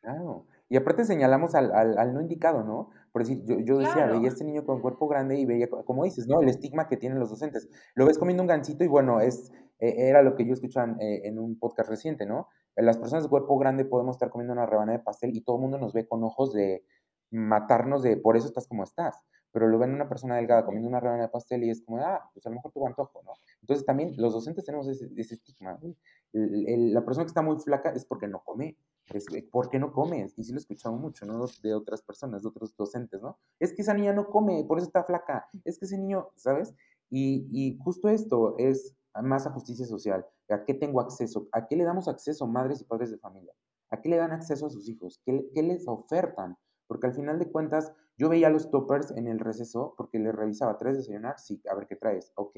[0.00, 0.46] Claro.
[0.68, 2.90] Y aparte señalamos al, al, al no indicado, ¿no?
[3.12, 4.12] Por decir, yo, yo decía, Claro.
[4.14, 6.40] veía a este niño con cuerpo grande y veía, co- como dices, ¿no?
[6.40, 7.68] El estigma que tienen los docentes.
[7.94, 11.00] Lo ves comiendo un gansito y bueno, es, eh, era lo que yo escuchaba en,
[11.00, 12.48] eh, en un podcast reciente, ¿no?
[12.76, 15.56] Eh, Las personas de cuerpo grande podemos estar comiendo una rebanada de pastel y todo
[15.56, 16.84] el mundo nos ve con ojos de
[17.30, 19.24] matarnos de, por eso estás como estás.
[19.52, 22.28] Pero lo ven una persona delgada comiendo una rebanada de pastel y es como, ah,
[22.34, 23.32] pues a lo mejor tuvo antojo, ¿no?
[23.62, 25.78] Entonces también los docentes tenemos ese, ese estigma.
[26.32, 28.76] El- el- la persona que está muy flaca es porque no come.
[29.14, 30.34] Es, eh, ¿Por qué no comes?
[30.36, 31.46] Y sí lo he escuchado mucho, ¿no?
[31.62, 33.38] De otras personas, de otros docentes, ¿no?
[33.58, 35.48] Es que esa niña no come, por eso está flaca.
[35.64, 36.74] Es que ese niño, ¿sabes?
[37.08, 40.26] Y, y justo esto es más a justicia social.
[40.48, 41.48] ¿A qué tengo acceso?
[41.52, 43.52] ¿A qué le damos acceso madres y padres de familia?
[43.90, 45.20] ¿A qué le dan acceso a sus hijos?
[45.24, 46.56] ¿Qué, qué les ofertan?
[46.86, 50.78] Porque al final de cuentas, yo veía los toppers en el receso porque les revisaba,
[50.78, 51.38] ¿traes desayunar?
[51.38, 52.32] Sí, a ver qué traes.
[52.36, 52.56] Ok.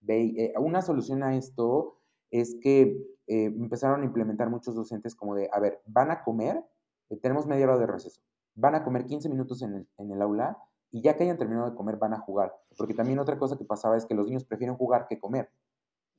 [0.00, 1.98] Ve, eh, una solución a esto
[2.30, 2.82] es que
[3.26, 6.64] eh, empezaron a implementar muchos docentes como de, a ver, van a comer,
[7.10, 8.22] eh, tenemos media hora de receso,
[8.54, 10.58] van a comer 15 minutos en el, en el aula
[10.90, 12.54] y ya que hayan terminado de comer van a jugar.
[12.76, 15.50] Porque también otra cosa que pasaba es que los niños prefieren jugar que comer,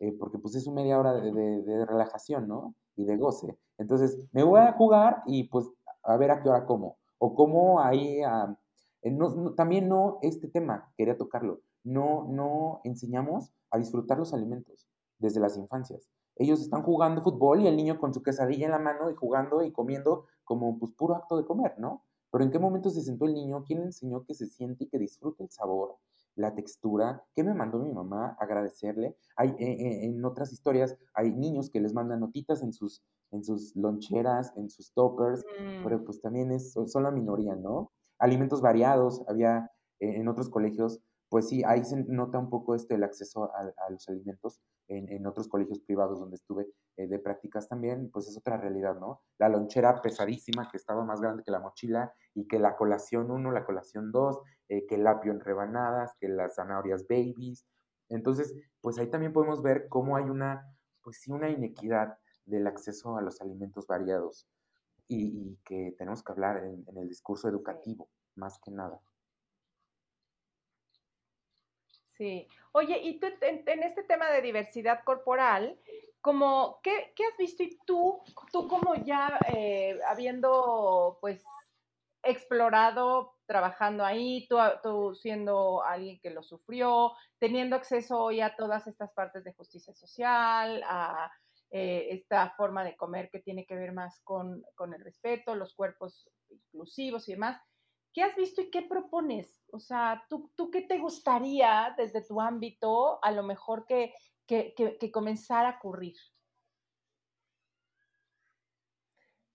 [0.02, 2.76] eh, porque pues es una media hora de, de- relajación, ¿no?
[2.98, 3.58] Y de goce.
[3.78, 5.70] Entonces, me voy a jugar y pues
[6.04, 6.98] a ver a qué hora como.
[7.20, 8.22] O como ahí,
[9.04, 14.88] no- también no, este tema, quería tocarlo, no, no enseñamos a disfrutar los alimentos
[15.20, 16.10] desde las infancias.
[16.36, 19.64] Ellos están jugando fútbol y el niño con su quesadilla en la mano y jugando
[19.64, 22.04] y comiendo como pues puro acto de comer, ¿no?
[22.32, 23.64] Pero ¿en qué momento se sentó el niño?
[23.66, 25.98] ¿Quién le enseñó que se siente y que disfrute el sabor,
[26.36, 27.24] la textura?
[27.36, 28.36] ¿Qué me mandó mi mamá?
[28.40, 29.16] Agradecerle.
[29.36, 33.44] Hay, eh, eh, en otras historias hay niños que les mandan notitas en sus, en
[33.44, 35.46] sus loncheras, en sus toppers,
[35.82, 37.92] pero Mm, pues también es, son son la minoría, ¿no?
[38.20, 41.00] Alimentos variados, había eh, en otros colegios,
[41.32, 45.10] pues sí, ahí se nota un poco este, el acceso a, a los alimentos en,
[45.10, 46.68] en otros colegios privados donde estuve
[46.98, 49.22] eh, de prácticas también, pues es otra realidad, ¿no?
[49.40, 53.50] La lonchera pesadísima que estaba más grande que la mochila y que la colación 1,
[53.54, 57.66] la colación 2, eh, que el apio en rebanadas, que las zanahorias babies.
[58.10, 60.68] Entonces, pues ahí también podemos ver cómo hay una,
[61.02, 64.50] pues sí, una inequidad del acceso a los alimentos variados
[65.08, 69.00] y, y que tenemos que hablar en, en el discurso educativo, más que nada.
[72.22, 72.48] Sí.
[72.74, 75.80] Oye, y tú en, este tema de diversidad corporal,
[76.22, 81.44] como, ¿qué, qué has visto y tú, tú como ya eh, habiendo pues
[82.22, 88.86] explorado, trabajando ahí, tú, tú siendo alguien que lo sufrió, teniendo acceso hoy a todas
[88.86, 91.32] estas partes de justicia social, a
[91.72, 95.74] eh, esta forma de comer que tiene que ver más con, con el respeto, los
[95.74, 97.60] cuerpos inclusivos y demás.
[98.14, 99.64] ¿Qué has visto y qué propones?
[99.72, 104.14] O sea, ¿tú, tú qué te gustaría desde tu ámbito a lo mejor que,
[104.46, 106.16] que, que, comenzara a ocurrir?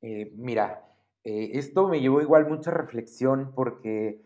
[0.01, 0.88] Eh, mira,
[1.23, 4.25] eh, esto me llevó igual mucha reflexión porque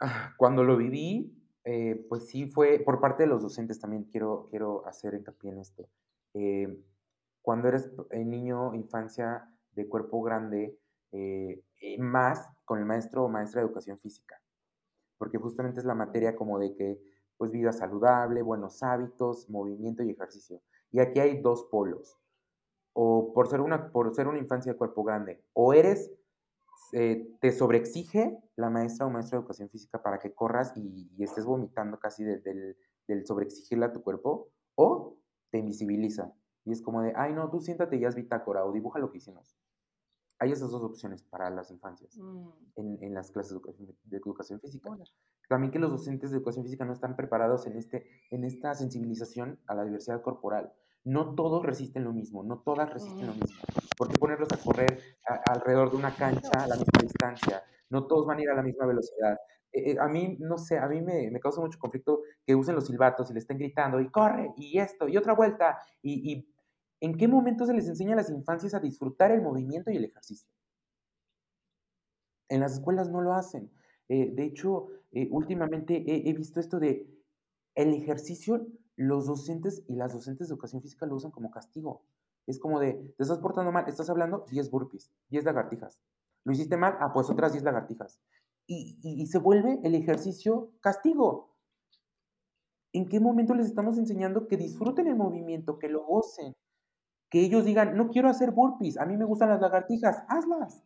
[0.00, 4.46] ah, cuando lo viví, eh, pues sí fue por parte de los docentes también, quiero,
[4.50, 5.88] quiero hacer hincapié en esto.
[7.40, 10.78] Cuando eres niño, infancia de cuerpo grande,
[11.14, 14.40] eh, eh, más con el maestro o maestra de educación física,
[15.18, 17.00] porque justamente es la materia como de que,
[17.36, 20.62] pues vida saludable, buenos hábitos, movimiento y ejercicio.
[20.92, 22.18] Y aquí hay dos polos
[22.94, 26.12] o por ser una, por ser una infancia de cuerpo grande, o eres,
[26.92, 31.44] eh, te sobreexige la maestra o maestro de educación física para que corras y, estés
[31.44, 32.76] vomitando casi de- del,
[33.08, 35.18] del sobreexigirle a tu cuerpo, o
[35.50, 36.32] te invisibiliza.
[36.64, 39.18] Y es como de, ay, no, tú siéntate y haz bitácora o dibuja lo que
[39.18, 39.56] hicimos.
[40.44, 44.16] Hay esas dos opciones para las infancias Mm, en, en las clases de educación, de
[44.18, 44.90] educación física.
[44.90, 45.10] órale.
[45.48, 49.58] También que los docentes de educación física no están preparados en, este, en esta sensibilización
[49.66, 50.72] a la diversidad corporal.
[51.04, 53.60] No todos resisten lo mismo, no todas resisten lo Mm, mismo.
[53.96, 57.62] ¿Por qué ponerlos a correr a- alrededor de una cancha a la misma distancia?
[57.90, 59.36] No todos van a ir a la misma velocidad.
[59.72, 62.74] Eh, eh, a mí, no sé, a mí me, me causa mucho conflicto que usen
[62.74, 65.78] los silbatos y le estén gritando y corre y esto y otra vuelta.
[66.02, 66.53] Y, y
[67.04, 70.06] ¿en qué momento se les enseña a las infancias a disfrutar el movimiento y el
[70.06, 70.48] ejercicio?
[72.48, 73.70] En las escuelas no lo hacen.
[74.08, 77.06] Eh, de hecho, eh, últimamente he, visto esto de
[77.74, 82.06] el ejercicio, los docentes y las docentes de educación física lo usan como castigo.
[82.46, 86.00] Es como de, te estás portando mal, estás hablando 10 burpees, 10 lagartijas.
[86.44, 88.18] Lo hiciste mal, ah, pues otras 10 lagartijas.
[88.66, 91.54] Y se vuelve el ejercicio castigo.
[92.94, 96.54] ¿En qué momento les estamos enseñando que disfruten el movimiento, que lo gocen?
[97.34, 100.84] Que ellos digan, no quiero hacer burpees, a mí me gustan las lagartijas, hazlas.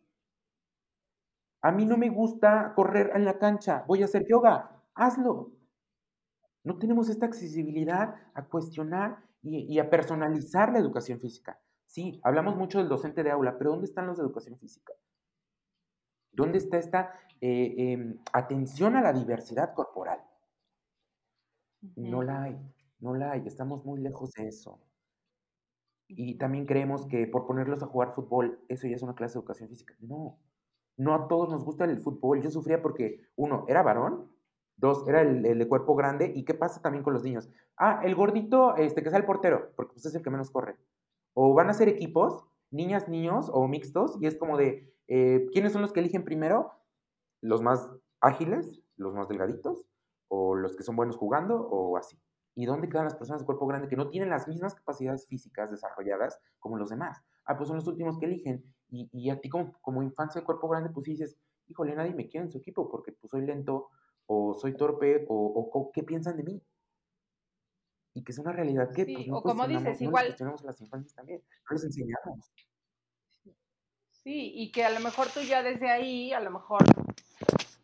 [1.61, 5.51] A mí no me gusta correr en la cancha, voy a hacer yoga, hazlo.
[6.63, 11.61] No tenemos esta accesibilidad a cuestionar y, y a personalizar la educación física.
[11.85, 14.93] Sí, hablamos mucho del docente de aula, pero ¿dónde están los de educación física?
[16.31, 20.19] ¿Dónde está esta eh, em, atención a la diversidad corporal?
[21.97, 22.57] No la hay,
[22.99, 24.79] no la hay, estamos muy lejos de eso.
[26.11, 29.39] Y también creemos que por ponerlos a jugar fútbol, eso ya es una clase de
[29.41, 29.95] educación física.
[29.99, 30.39] No,
[30.97, 32.41] no a todos nos gusta el fútbol.
[32.41, 34.27] Yo sufría porque, uno, era varón,
[34.75, 36.31] dos, era el, de cuerpo grande.
[36.35, 37.47] ¿Y qué pasa también con los niños?
[37.77, 40.77] Ah, el gordito, este, que sea el portero, porque pues es el que menos corre.
[41.35, 45.73] O van a ser equipos, niñas, niños o mixtos, y es como de, eh, ¿quiénes
[45.73, 46.71] son los que eligen primero?
[47.41, 47.87] Los más
[48.19, 49.85] ágiles, los más delgaditos,
[50.27, 52.17] o los que son buenos jugando, o así.
[52.55, 55.71] ¿Y dónde quedan las personas de cuerpo grande que no tienen las mismas capacidades físicas
[55.71, 57.21] desarrolladas como los demás?
[57.45, 58.63] Ah, pues son los últimos que eligen.
[58.91, 62.45] Y, a ti como, como, infancia de cuerpo grande, pues dices, híjole, nadie me quiere
[62.45, 63.89] en su equipo porque pues soy lento
[64.25, 66.63] o soy torpe o, qué piensan de mí.
[68.15, 70.35] Y que es una realidad que pues, no o como dices, igual...
[70.39, 72.51] a las infancias también, no les enseñamos.
[74.11, 76.81] Sí, y que a lo mejor tú ya desde ahí, a lo mejor,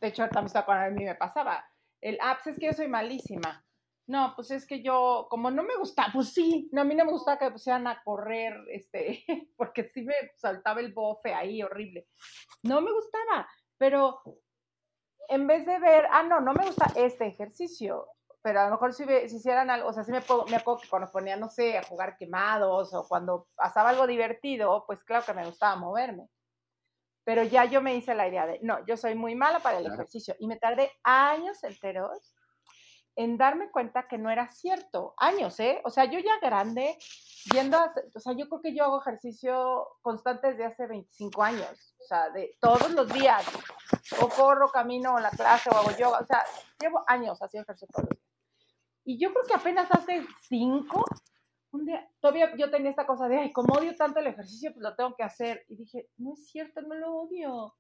[0.02, 1.64] de hecho, también cuando a mí me pasaba,
[2.02, 3.65] el, ah, pues es que yo soy malísima
[4.08, 7.06] no, pues es que yo, como no me gusta, pues sí, no, a mí no
[7.06, 9.24] me gustaba que me pusieran a correr, este,
[9.58, 12.08] porque sí me saltaba el bofe ahí, horrible.
[12.64, 14.22] No me gustaba, pero
[15.28, 18.08] en vez de ver, ah, no, no me gusta este ejercicio,
[18.44, 20.90] pero a lo mejor si, si hicieran algo, o sea, sí me, me acuerdo que
[20.90, 25.34] cuando ponía, no sé, a jugar quemados o cuando pasaba algo divertido, pues claro que
[25.34, 26.30] me gustaba moverme.
[27.24, 29.88] Pero ya yo me hice la idea de, no, yo soy muy mala para el
[29.88, 32.35] ejercicio y me tardé años enteros
[33.16, 35.14] en darme cuenta que no era cierto.
[35.18, 35.82] Años, ¿eh?
[35.86, 36.98] O sea, yo ya grande,
[37.52, 37.78] viendo,
[38.14, 42.30] o sea, yo creo que yo hago ejercicio constante desde hace 25 años, o sea,
[42.30, 43.46] de todos los días,
[44.22, 46.44] o corro, camino la clase, o hago yoga, o sea,
[46.80, 48.26] llevo años haciendo ejercicio todos los días.
[49.06, 51.06] Y yo creo que apenas hace cinco,
[51.72, 54.82] un día, todavía yo tenía esta cosa de, ay, como odio tanto el ejercicio, pues
[54.82, 55.64] lo tengo que hacer.
[55.68, 57.76] Y dije, no es cierto, no lo odio.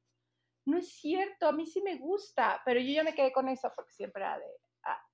[0.65, 3.71] No es cierto, a mí sí me gusta, pero yo ya me quedé con eso
[3.75, 4.45] porque siempre era de,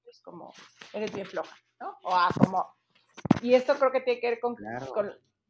[0.09, 0.53] es como,
[0.93, 1.97] eres bien floja, ¿no?
[2.03, 2.75] O ah, como,
[3.41, 4.55] y esto creo que tiene que ver con,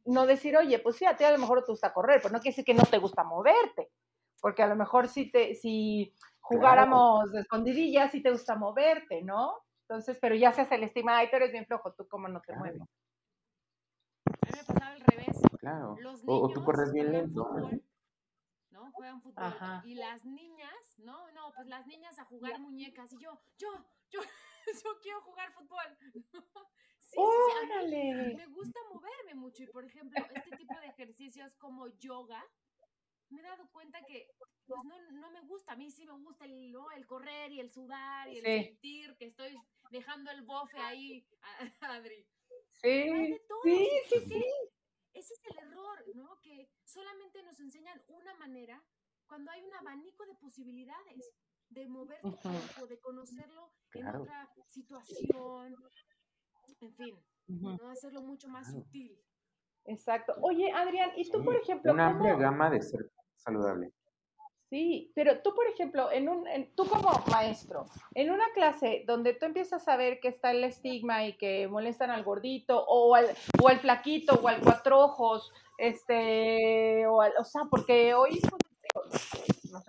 [0.04, 2.40] no decir, oye, pues sí, a ti a lo mejor te gusta correr, pero no
[2.40, 3.90] quiere decir que no te gusta moverte,
[4.40, 9.64] porque a lo mejor si, te, si jugáramos de escondidillas, sí te gusta moverte, ¿no?
[9.82, 12.40] Entonces, pero ya se hace el estigma, ay, tú eres bien flojo, tú cómo no
[12.40, 12.80] te mueves.
[12.80, 15.40] A mí me pasaba al revés.
[15.58, 15.96] Claro.
[16.26, 17.48] o, tú corres bien lento.
[18.70, 18.90] ¿no?
[18.92, 19.52] Juegan fútbol.
[19.84, 21.30] Y las niñas, ¿no?
[21.32, 23.12] No, pues las niñas a jugar muñecas.
[23.12, 23.68] Y yo, yo,
[24.12, 24.20] yo,
[24.84, 25.98] yo quiero jugar fútbol.
[27.00, 29.62] sí, sí, me gusta moverme mucho.
[29.62, 32.44] Y por ejemplo, este tipo de ejercicios como yoga,
[33.30, 34.28] me he dado cuenta que
[34.66, 35.72] pues no, no me gusta.
[35.72, 36.90] A mí sí me gusta el, ¿no?
[36.92, 39.56] el correr y el sudar y el sentir que estoy
[39.90, 41.26] dejando el bofe ahí,
[41.80, 42.26] Adri.
[42.82, 44.44] Sí, sí, sí, sí.
[45.14, 46.40] Ese es el error, ¿no?
[46.40, 48.82] Que solamente nos enseñan una manera
[49.26, 51.32] cuando hay un abanico de posibilidades
[51.72, 55.76] de mover tu cuerpo, de conocerlo en otra situación,
[56.80, 57.88] en fin, ¿no?
[57.90, 59.18] hacerlo mucho más sutil.
[59.84, 60.34] Exacto.
[60.42, 61.92] Oye, Adrián, ¿y tú, por ejemplo?
[61.92, 63.92] Una amplia gama de ser saludable.
[64.70, 69.44] Sí, pero tú, por ejemplo, en un, tú como maestro, en una clase donde tú
[69.44, 73.26] empiezas a ver que está el estigma y que molestan al gordito o al,
[73.62, 78.40] o al flaquito o al cuatro ojos, este, o, o sea, porque hoy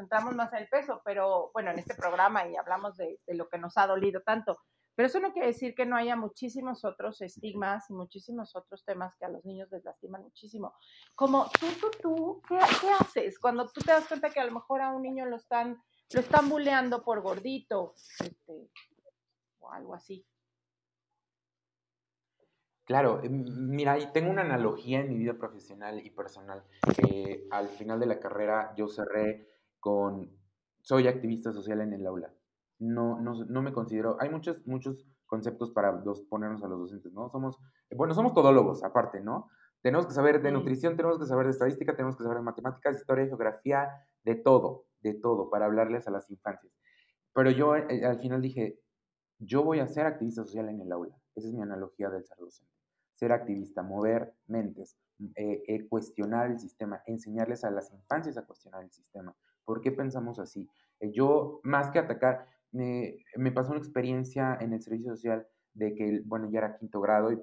[0.04, 3.78] centramos más en peso, pero bueno, en este programa y hablamos de, lo que nos
[3.78, 4.60] ha dolido tanto,
[4.96, 9.16] pero eso no quiere decir que no haya muchísimos otros estigmas y muchísimos otros temas
[9.18, 10.74] que a los niños les lastiman muchísimo.
[11.16, 12.58] Como tú, tú, tú, ¿qué,
[13.00, 15.82] haces cuando tú te das cuenta que a lo mejor a un niño lo están,
[16.13, 18.70] lo están buleando por gordito este,
[19.60, 20.26] o algo así?
[22.86, 26.63] Claro, em, mira, tengo una analogía en mi vida profesional y personal.
[27.52, 29.53] al final de la carrera yo cerré
[29.84, 30.32] con,
[30.82, 32.34] soy activista social en el aula
[32.84, 37.12] no, no, no me considero, hay muchos, muchos conceptos para los, ponernos a los docentes,
[37.13, 37.30] ¿no?
[37.30, 37.60] Somos,
[37.96, 39.50] bueno, somos todólogos aparte, ¿no?
[39.82, 42.98] Tenemos que saber de nutrición, tenemos que saber de estadística, tenemos que saber de matemáticas,
[42.98, 43.89] historia, geografía,
[44.24, 46.73] de todo, de todo, para hablarles a las infancias.
[47.34, 48.79] Pero yo eh, al final dije,
[49.40, 51.15] yo voy a ser activista social en el aula.
[51.36, 52.71] Esa es mi analogía del ser docente.
[53.15, 54.98] Ser activista, mover mentes,
[55.36, 59.36] eh, eh, cuestionar el sistema, enseñarles a las infancias a cuestionar el sistema.
[59.66, 60.70] ¿Por qué pensamos así?
[61.12, 66.22] yo, más que atacar, me, me, pasó una experiencia en el servicio social de que,
[66.26, 67.42] bueno, ya era quinto grado y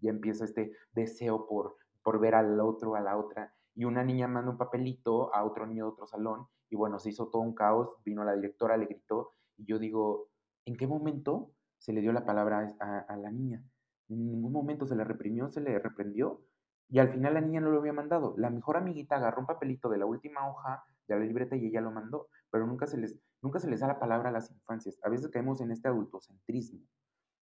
[0.00, 4.28] ya empieza este deseo por, por ver al otro, a la otra, y una niña
[4.28, 7.54] manda un papelito a otro niño de otro salón, y bueno, se hizo todo un
[7.54, 10.28] caos, vino la directora, le gritó, y yo digo,
[10.64, 13.62] ¿en qué momento se le dio la palabra a, a la niña?
[14.08, 16.42] En ningún momento se le reprimió, se le reprendió,
[16.88, 18.34] y al final la niña no lo había mandado.
[18.36, 21.80] La mejor amiguita agarró un papelito de la última hoja de la libreta y ella
[21.80, 24.98] lo mandó, pero nunca se les, nunca se les da la palabra a las infancias.
[25.02, 26.80] A veces caemos en este adultocentrismo.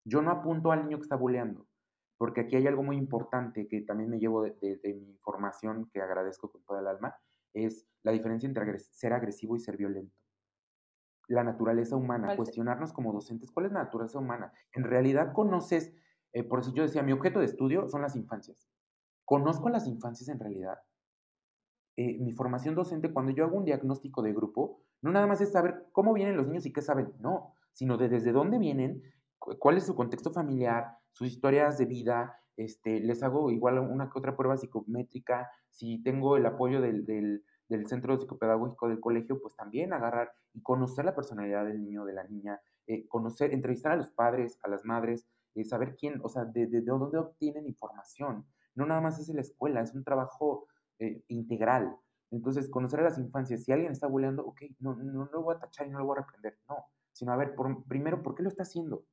[0.05, 1.67] Yo no apunto al niño que está buleando,
[2.17, 6.01] porque aquí hay algo muy importante que también me llevo de, de mi formación, que
[6.01, 7.15] agradezco con toda el alma,
[7.53, 10.21] es la diferencia entre ser agresivo y ser violento
[11.31, 14.53] la naturaleza humana, cuestionarnos como docentes, ¿cuál es la naturaleza humana?
[14.73, 15.95] En realidad conoces,
[16.33, 18.69] eh, por eso yo decía, mi objeto de estudio son las infancias.
[19.25, 20.79] ¿Conozco a las infancias en realidad?
[22.03, 25.53] Eh, mi formación docente, cuando yo hago un diagnóstico de grupo, no nada más es
[25.53, 29.03] saber cómo vienen los niños y qué saben, no, sino de desde dónde vienen,
[29.39, 34.19] cuál es su contexto familiar, sus historias de vida, este, les hago igual una que
[34.19, 39.93] otra prueba psicométrica, si tengo el apoyo del, del centro psicopedagógico del colegio, pues también
[39.93, 44.11] agarrar y conocer la personalidad del niño, de la niña, eh, conocer, entrevistar a los
[44.11, 48.47] padres, a las madres, eh, saber quién, o sea, de, de, dónde obtienen información.
[48.75, 50.67] No nada más es en la escuela, es un trabajo
[51.01, 51.97] eh, integral.
[52.31, 55.59] Entonces, conocer a las infancias, si alguien está bulleando, ok, no, no, lo voy a
[55.59, 57.55] tachar y no lo voy a reprender, no, sino a ver,
[57.89, 59.05] primero, ¿por qué lo está haciendo?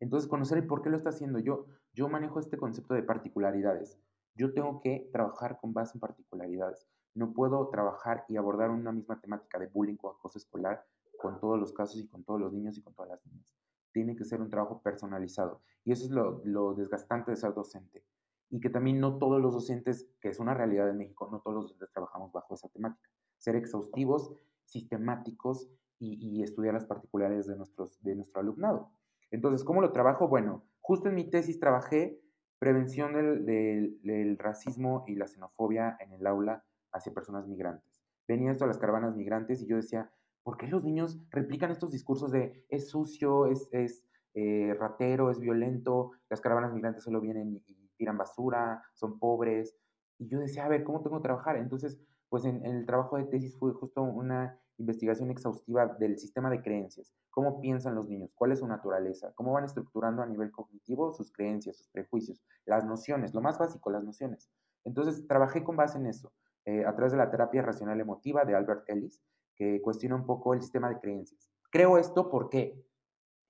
[0.00, 1.38] Entonces, conocer el por qué lo está haciendo.
[1.38, 3.98] Yo, yo manejo este concepto de particularidades.
[4.34, 6.88] Yo tengo que trabajar con base en particularidades.
[7.14, 10.86] No puedo trabajar y abordar una misma temática de bullying o acoso escolar
[11.18, 13.54] con todos los casos y con todos los niños y con todas las niñas.
[13.92, 15.60] Tiene que ser un trabajo personalizado.
[15.84, 18.04] Y eso es lo, desgastante de ser docente.
[18.50, 21.54] Y que también no todos los docentes, que es una realidad en México, no todos
[21.54, 23.08] los docentes trabajamos bajo esa temática.
[23.38, 24.34] Ser exhaustivos,
[24.64, 28.90] sistemáticos y, estudiar las particularidades de, nuestros, de nuestro alumnado.
[29.30, 30.28] Entonces, ¿cómo lo trabajo?
[30.28, 32.20] Bueno, justo en mi tesis trabajé
[32.60, 38.02] prevención del, racismo y la xenofobia en el aula hacia personas migrantes.
[38.28, 40.10] Venía esto a las caravanas migrantes y yo decía,
[40.42, 45.40] ¿por qué los niños replican estos discursos de es sucio, es, es eh, ratero, es
[45.40, 49.76] violento, las caravanas migrantes solo vienen y, tiran basura, son pobres?
[50.18, 51.56] Y yo decía, a ver, ¿cómo tengo que trabajar?
[51.56, 56.62] Entonces, pues en, el trabajo de tesis fue justo una investigación exhaustiva del sistema de
[56.62, 61.12] creencias, cómo piensan los niños, cuál es su naturaleza, cómo van estructurando a nivel cognitivo
[61.12, 64.50] sus creencias, sus prejuicios, las nociones, lo más básico, las nociones.
[64.84, 66.32] Entonces, trabajé con base en eso.
[66.64, 69.20] Eh, a través de la terapia racional emotiva de Albert Ellis,
[69.56, 71.50] que cuestiona un poco el sistema de creencias.
[71.70, 72.82] Creo esto ¿por qué?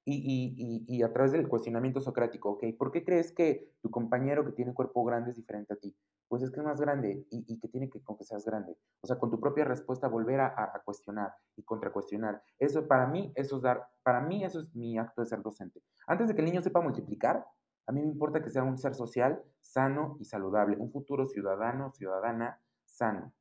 [0.04, 2.64] Y, y, y, a través del cuestionamiento socrático, ¿ok?
[2.78, 5.94] ¿Por qué crees que tu compañero que tiene cuerpo grande es diferente a ti?
[6.26, 8.76] Pues es que es más grande y, y que tiene que con que seas grande.
[9.02, 12.42] O sea, con tu propia respuesta volver a, a, cuestionar y contracuestionar.
[12.58, 15.82] Eso para mí, eso es dar, para mí eso es mi acto de ser docente.
[16.06, 17.46] Antes de que el niño sepa multiplicar,
[17.86, 21.90] a mí me importa que sea un ser social, sano y saludable, un futuro ciudadano,
[21.90, 23.32] ciudadana sano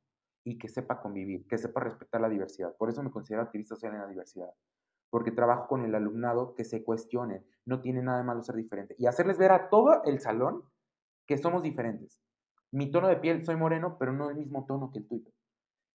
[0.44, 2.74] y que sepa convivir, que sepa respetar la diversidad.
[2.76, 4.50] Por eso me considero activista social en la diversidad,
[5.10, 8.94] porque trabajo con el alumnado que se cuestione, no tiene nada de malo ser diferente
[8.98, 10.64] y hacerles ver a todo el salón
[11.26, 12.20] que somos diferentes.
[12.72, 15.30] Mi tono de piel, soy moreno, pero no el mismo tono que el tuyo.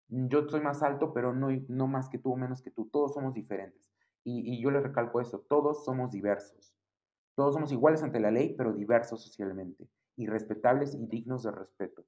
[0.10, 2.90] Yo soy más alto, pero no, no más que tú o menos que tú.
[2.92, 3.92] Todos somos diferentes.
[4.24, 6.76] Y, y yo les recalco eso, todos somos diversos.
[7.36, 12.06] Todos somos iguales ante la ley, pero diversos socialmente, y respetables y dignos de respeto.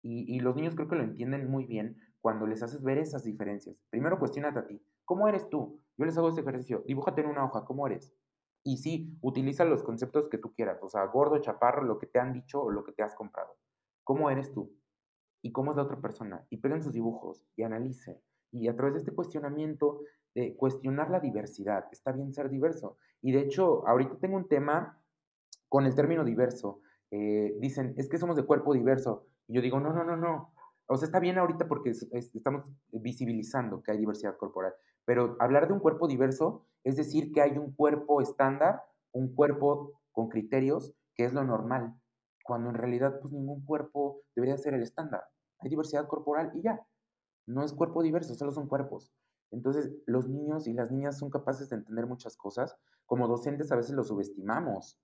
[0.00, 3.76] Y, los niños creo que lo entienden muy bien cuando les haces ver esas diferencias.
[3.90, 4.80] Primero cuestionate a ti.
[5.04, 5.80] ¿Cómo eres tú?
[5.98, 6.82] Yo les hago ese ejercicio.
[6.86, 7.64] Dibújate en una hoja.
[7.64, 8.14] ¿Cómo eres?
[8.64, 10.78] Y sí, utiliza los conceptos que tú quieras.
[10.82, 13.56] O sea, gordo, chaparro, lo que te han dicho o lo que te has comprado.
[14.04, 14.72] ¿Cómo eres tú?
[15.42, 16.46] ¿Y cómo es la otra persona?
[16.50, 18.22] Y peguen sus dibujos y analice.
[18.52, 20.00] Y a través de este cuestionamiento,
[20.34, 21.86] de cuestionar la diversidad.
[21.90, 22.96] Está bien ser diverso.
[23.20, 25.00] Y de hecho, ahorita tengo un tema
[25.68, 26.80] con el término diverso.
[27.10, 29.26] Eh, dicen, es que somos de cuerpo diverso.
[29.46, 30.52] Y yo digo, no, no, no, no.
[30.86, 34.74] O sea, está bien ahorita porque estamos visibilizando que hay diversidad corporal,
[35.08, 40.02] pero hablar de un cuerpo diverso es decir que hay un cuerpo estándar, un cuerpo
[40.12, 41.94] con criterios, que es lo normal,
[42.44, 45.24] cuando en realidad pues ningún cuerpo debería ser el estándar.
[45.60, 46.86] Hay diversidad corporal y ya.
[47.46, 49.10] No es cuerpo diverso, solo son cuerpos.
[49.50, 52.76] Entonces, los niños y las niñas son capaces de entender muchas cosas.
[53.06, 55.00] Como docentes a veces los subestimamos.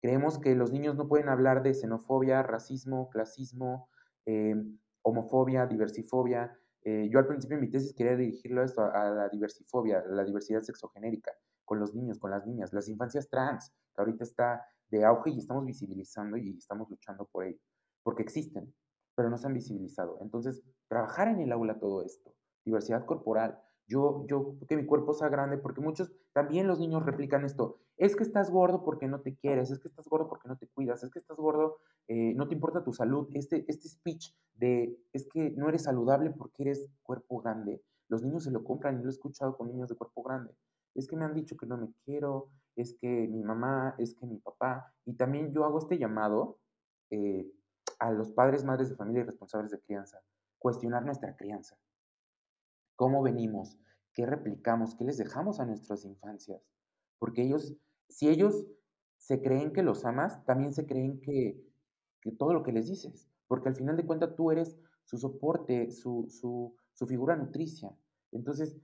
[0.00, 3.90] Creemos que los niños no pueden hablar de xenofobia, racismo, clasismo,
[4.24, 6.58] em, homofobia, diversifobia.
[6.84, 10.08] Eh, yo al principio en mi tesis quería dirigirlo a esto, a, la diversifobia, a
[10.08, 11.32] la diversidad sexogenérica,
[11.64, 15.38] con los niños, con las niñas, las infancias trans, que ahorita está de auge y
[15.38, 17.58] estamos visibilizando y estamos luchando por ello,
[18.02, 18.74] porque existen,
[19.14, 20.18] pero no se han visibilizado.
[20.20, 22.34] Entonces, trabajar en el aula todo esto,
[22.66, 27.44] diversidad corporal, yo, yo, que mi cuerpo sea grande, porque muchos, también los niños replican
[27.44, 30.56] esto, es que estás gordo porque no te quieres, es que estás gordo porque no
[30.56, 31.78] te cuidas, es que estás gordo,
[32.08, 36.30] eh, no te importa tu salud, este, este speech de, es que no eres saludable
[36.30, 39.88] porque eres cuerpo grande, los niños se lo compran y lo he escuchado con niños
[39.88, 40.54] de cuerpo grande,
[40.94, 44.26] es que me han dicho que no me quiero, es que mi mamá, es que
[44.26, 46.58] mi papá, y también yo hago este llamado
[47.10, 47.50] eh,
[47.98, 50.20] a los padres, madres de familia y responsables de crianza
[50.64, 51.76] cuestionar nuestra crianza.
[52.96, 53.78] ¿Cómo venimos?
[54.14, 54.94] ¿Qué replicamos?
[54.94, 56.62] ¿Qué les dejamos a nuestras infancias?
[57.24, 57.74] Porque ellos,
[58.10, 58.66] si ellos
[59.16, 61.58] se creen que los amas, también se creen que,
[62.20, 65.90] que todo lo que les dices, porque al final de cuentas tú eres su soporte,
[65.90, 67.96] su, su, su figura nutricia.
[68.30, 68.76] Entonces,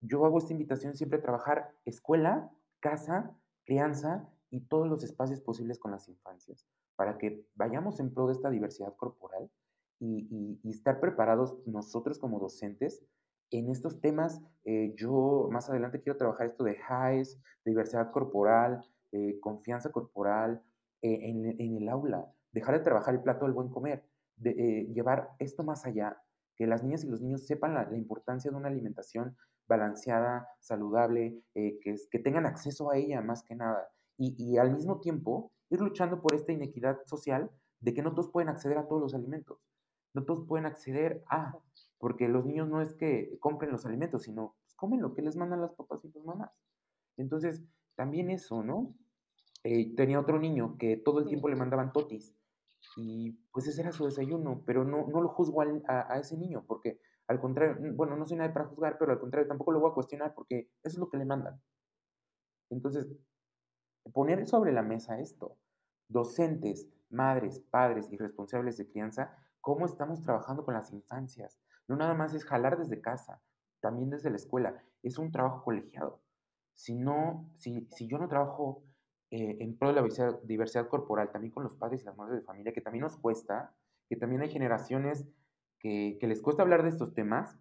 [0.00, 2.48] yo hago esta invitación siempre a trabajar escuela,
[2.78, 8.28] casa, crianza y todos los espacios posibles con las infancias, para que vayamos en pro
[8.28, 9.50] de esta diversidad corporal
[9.98, 13.04] y, estar preparados nosotros como docentes
[13.50, 14.40] en estos temas.
[14.64, 20.62] Eh, yo más adelante quiero trabajar esto de highs, diversidad corporal, eh, confianza corporal
[21.02, 24.04] eh, en, el aula, dejar de trabajar el plato del buen comer,
[24.36, 26.16] de llevar esto más allá,
[26.56, 29.36] que las niñas y los niños sepan la, importancia de una alimentación
[29.66, 33.88] balanceada, saludable, que, tengan acceso a ella más que nada.
[34.16, 38.48] Y, al mismo tiempo ir luchando por esta inequidad social de que no todos pueden
[38.48, 39.58] acceder a todos los alimentos
[40.14, 41.58] no todos pueden acceder a,
[42.04, 45.36] porque los niños no es que compren los alimentos, sino pues, comen lo que les
[45.36, 46.50] mandan las papás y las mamás.
[47.16, 48.94] Entonces, también eso, ¿no?
[49.62, 52.36] Eh, tenía otro niño que todo el tiempo le mandaban totis
[52.98, 57.00] y pues ese era su desayuno, pero no, no lo juzgo a, ese niño, porque
[57.26, 59.94] al contrario, bueno, no soy nadie para juzgar, pero al contrario, tampoco lo voy a
[59.94, 61.58] cuestionar porque eso es lo que le mandan.
[62.68, 63.16] Entonces,
[64.12, 65.56] poner sobre la mesa esto,
[66.08, 71.63] docentes, madres, padres y responsables de crianza, cómo estamos trabajando con las infancias.
[71.88, 73.42] No nada más es jalar desde casa,
[73.80, 74.82] también desde la escuela.
[75.02, 76.22] Es un trabajo colegiado.
[76.74, 78.82] Si, no, si, si yo no trabajo
[79.30, 82.46] eh, en pro de la diversidad, corporal, también con los padres y las madres de
[82.46, 83.74] familia, que también nos cuesta,
[84.08, 85.26] que también hay generaciones
[85.78, 87.58] que, que les cuesta hablar de estos temas,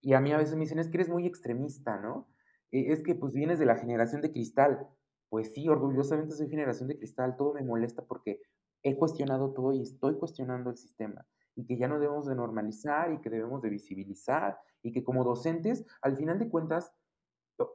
[0.00, 2.28] y a mí a veces me dicen, es que eres muy extremista, ¿no?
[2.70, 4.88] E, es que pues vienes de la generación de cristal.
[5.28, 8.40] Pues sí, orgullosamente soy generación de cristal, todo me molesta porque
[8.82, 11.26] he cuestionado todo y estoy cuestionando el sistema
[11.58, 15.24] y que ya no debemos de normalizar y que debemos de visibilizar y que como
[15.24, 16.94] docentes, al final de cuentas,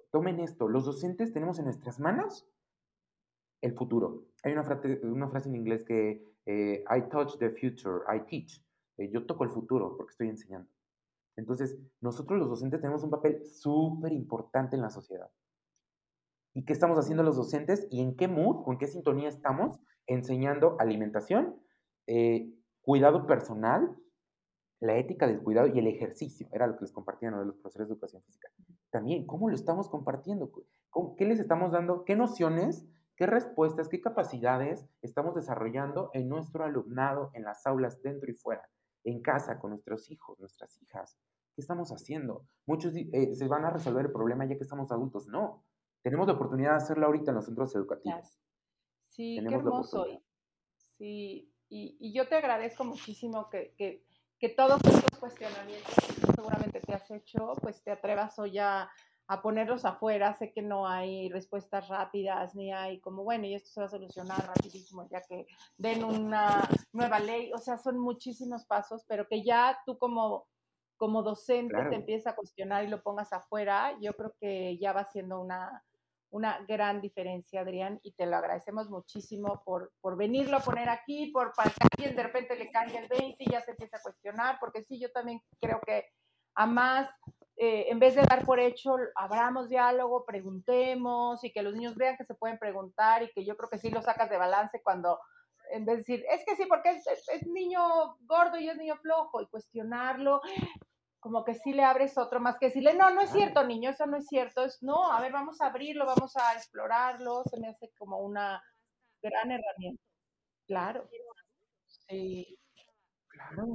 [0.10, 2.48] tomen esto, los docentes tenemos en nuestras manos
[3.62, 4.24] el futuro.
[4.44, 4.64] Hay una
[5.04, 8.64] una frase en inglés que eh, I touch the future, I teach.
[8.98, 10.70] Eh, yo toco el futuro porque estoy enseñando.
[11.36, 15.30] Entonces, nosotros los docentes tenemos un papel súper importante en la sociedad.
[16.54, 17.86] ¿Y qué estamos haciendo los docentes?
[17.92, 19.78] ¿Y en qué mood en qué sintonía estamos
[20.08, 21.60] enseñando alimentación,
[22.08, 22.50] eh,
[22.84, 23.98] cuidado personal,
[24.80, 26.48] la ética del cuidado y el ejercicio.
[26.52, 28.50] Era lo que les compartían de los profesores de educación física.
[28.92, 30.52] También, ¿cómo lo estamos compartiendo?
[31.18, 32.04] ¿Qué les estamos dando?
[32.04, 38.30] ¿Qué nociones, qué respuestas, qué capacidades estamos desarrollando en nuestro alumnado, en las aulas, dentro
[38.30, 38.70] y fuera,
[39.06, 41.18] en casa, con nuestros hijos, nuestras hijas?
[41.56, 42.46] ¿Qué estamos haciendo?
[42.66, 45.28] Muchos eh, se van a resolver el problema ya que estamos adultos.
[45.28, 45.64] No,
[46.04, 48.38] tenemos la oportunidad de hacerlo ahorita en los centros educativos.
[49.08, 50.06] Sí, qué hermoso.
[50.98, 54.06] Sí, y, yo te agradezco muchísimo que, que,
[54.40, 58.90] que, todos estos cuestionamientos que seguramente te has hecho, pues te atrevas hoy a,
[59.28, 60.36] a ponerlos afuera.
[60.36, 63.90] Sé que no hay respuestas rápidas, ni hay como, bueno, y esto se va a
[63.90, 65.48] solucionar rapidísimo, ya que
[65.78, 67.52] den una nueva ley.
[67.54, 70.46] O sea, son muchísimos pasos, pero que ya tú como
[70.96, 75.04] como docente te empiezas a cuestionar y lo pongas afuera, yo creo que ya va
[75.04, 75.84] siendo una,
[76.34, 81.28] una gran diferencia, Adrián, y te lo agradecemos muchísimo por, por venirlo a poner aquí,
[81.28, 84.02] por para que alguien de repente le caiga el 20 y ya se empieza a
[84.02, 86.08] cuestionar, porque sí, yo también creo que
[86.56, 87.08] a más,
[87.56, 92.18] eh, en vez de dar por hecho, abramos diálogo, preguntemos y que los niños vean
[92.18, 95.20] que se pueden preguntar y que yo creo que sí lo sacas de balance cuando,
[95.70, 98.96] en vez de decir, es que sí, porque es, es niño gordo y es niño
[98.98, 100.42] flojo, y cuestionarlo,
[101.24, 104.06] como que sí le abres otro más que decirle, no, no es cierto, niño, eso
[104.06, 104.66] no es cierto.
[104.66, 107.44] Es, no, a ver, vamos a abrirlo, vamos a explorarlo.
[107.46, 108.62] Se me hace como una
[109.22, 110.04] gran herramienta.
[110.68, 111.10] Claro.
[111.88, 112.60] Sí.
[113.30, 113.68] Claro.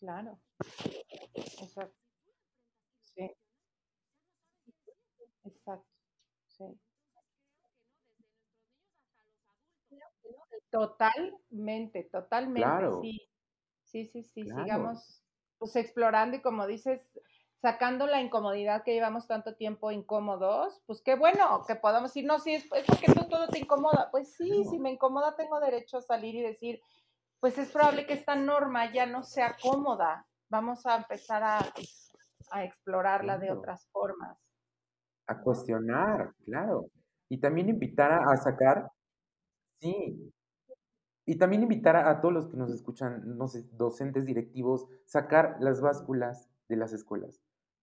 [0.00, 0.38] Claro.
[1.34, 1.94] Exacto.
[3.14, 3.30] Sí.
[5.44, 5.86] Exacto.
[6.48, 6.64] Sí.
[10.76, 13.30] Totalmente, totalmente, sí.
[13.84, 15.22] Sí, sí, sí, sigamos
[15.58, 17.00] pues explorando y como dices,
[17.62, 22.38] sacando la incomodidad que llevamos tanto tiempo incómodos, pues qué bueno que podamos decir, no,
[22.38, 24.10] sí, es, porque tú todo te incomoda.
[24.10, 26.82] Pues sí, si me incomoda tengo derecho a salir y decir,
[27.40, 30.26] pues es probable que esta norma ya no sea cómoda.
[30.50, 31.60] Vamos a empezar a,
[32.50, 34.38] a explorarla de otras formas.
[35.26, 36.90] A cuestionar, claro.
[37.30, 38.90] Y también invitar a sacar,
[39.80, 40.32] sí,
[41.26, 45.80] y también invitar a, todos los que nos escuchan, no sé, docentes, directivos, sacar las
[45.80, 47.42] básculas de las escuelas.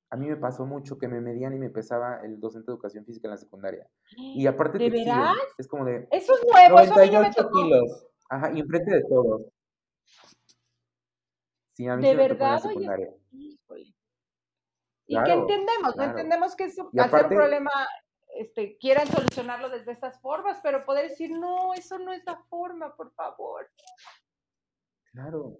[0.09, 3.03] a mí me pasó mucho que me medían y me pesaba el docente de educación
[3.03, 3.87] física en la secundaria.
[4.15, 5.35] Y aparte ¿De te veras?
[5.57, 7.63] es como de Eso es nuevo, eso a mí no me 98 tocó.
[7.63, 8.07] kilos.
[8.29, 9.41] Ajá, y enfrente de todos.
[11.73, 13.15] Sí, a mí ¿De sí me tocó en la verdad?
[13.67, 13.95] Oye.
[15.07, 16.09] Y que Claro, entendemos, no claro.
[16.11, 17.71] entendemos que ser un aparte- problema,
[18.35, 22.95] este, quieran solucionarlo desde estas formas, pero poder decir, no, eso no es la forma,
[22.95, 23.69] por favor.
[25.11, 25.59] Claro,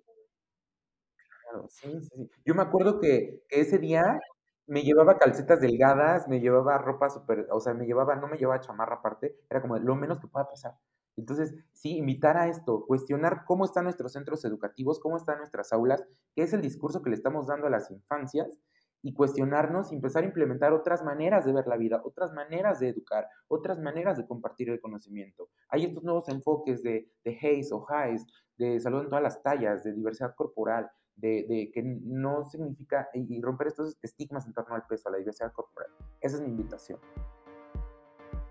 [1.42, 2.30] claro, sí, sí.
[2.46, 4.20] Yo me acuerdo que, que ese día
[4.66, 8.62] me llevaba calcetas delgadas, me llevaba ropa súper, o sea, me llevaba, no me llevaba
[8.62, 10.78] chamarra aparte, era como lo menos que pueda pasar.
[11.16, 16.04] Entonces, sí, invitar a esto, cuestionar cómo están nuestros centros educativos, cómo están nuestras aulas,
[16.36, 18.58] qué es el discurso que le estamos dando a las infancias
[19.06, 22.88] y cuestionarnos y empezar a implementar otras maneras de ver la vida, otras maneras de
[22.88, 25.50] educar, otras maneras de compartir el conocimiento.
[25.68, 28.26] Hay estos nuevos enfoques de, de HACE o HACE,
[28.58, 33.38] de salud en todas las tallas, de diversidad corporal, de, de que no significa, y,
[33.38, 35.90] y romper estos estigmas en torno al peso, a la diversidad corporal.
[36.22, 37.00] Esa es mi invitación.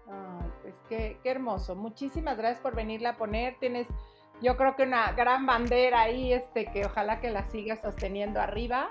[0.07, 1.74] Ay, pues qué, qué hermoso.
[1.74, 3.57] Muchísimas gracias por venirla a poner.
[3.59, 3.86] Tienes,
[4.42, 8.90] yo creo que una gran bandera ahí, este, que ojalá que la sigas sosteniendo arriba.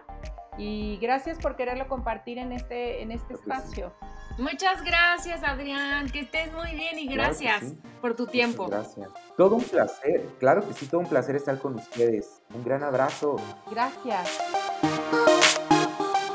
[0.58, 3.94] Y gracias por quererlo compartir en este, en este espacio.
[4.38, 6.10] Muchas gracias, Adrián.
[6.10, 7.78] Que estés muy bien y Claro gracias sí.
[8.02, 8.64] por tu tiempo.
[8.66, 9.10] Muchas Gracias.
[9.38, 12.42] Todo un placer, claro que sí, todo un placer estar con ustedes.
[12.54, 13.38] Un gran abrazo.
[13.70, 14.40] Gracias.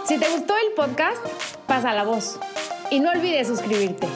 [0.06, 1.24] Si te gustó el podcast,
[1.66, 2.38] pasa la voz.
[2.90, 4.06] Y no olvides suscribirte.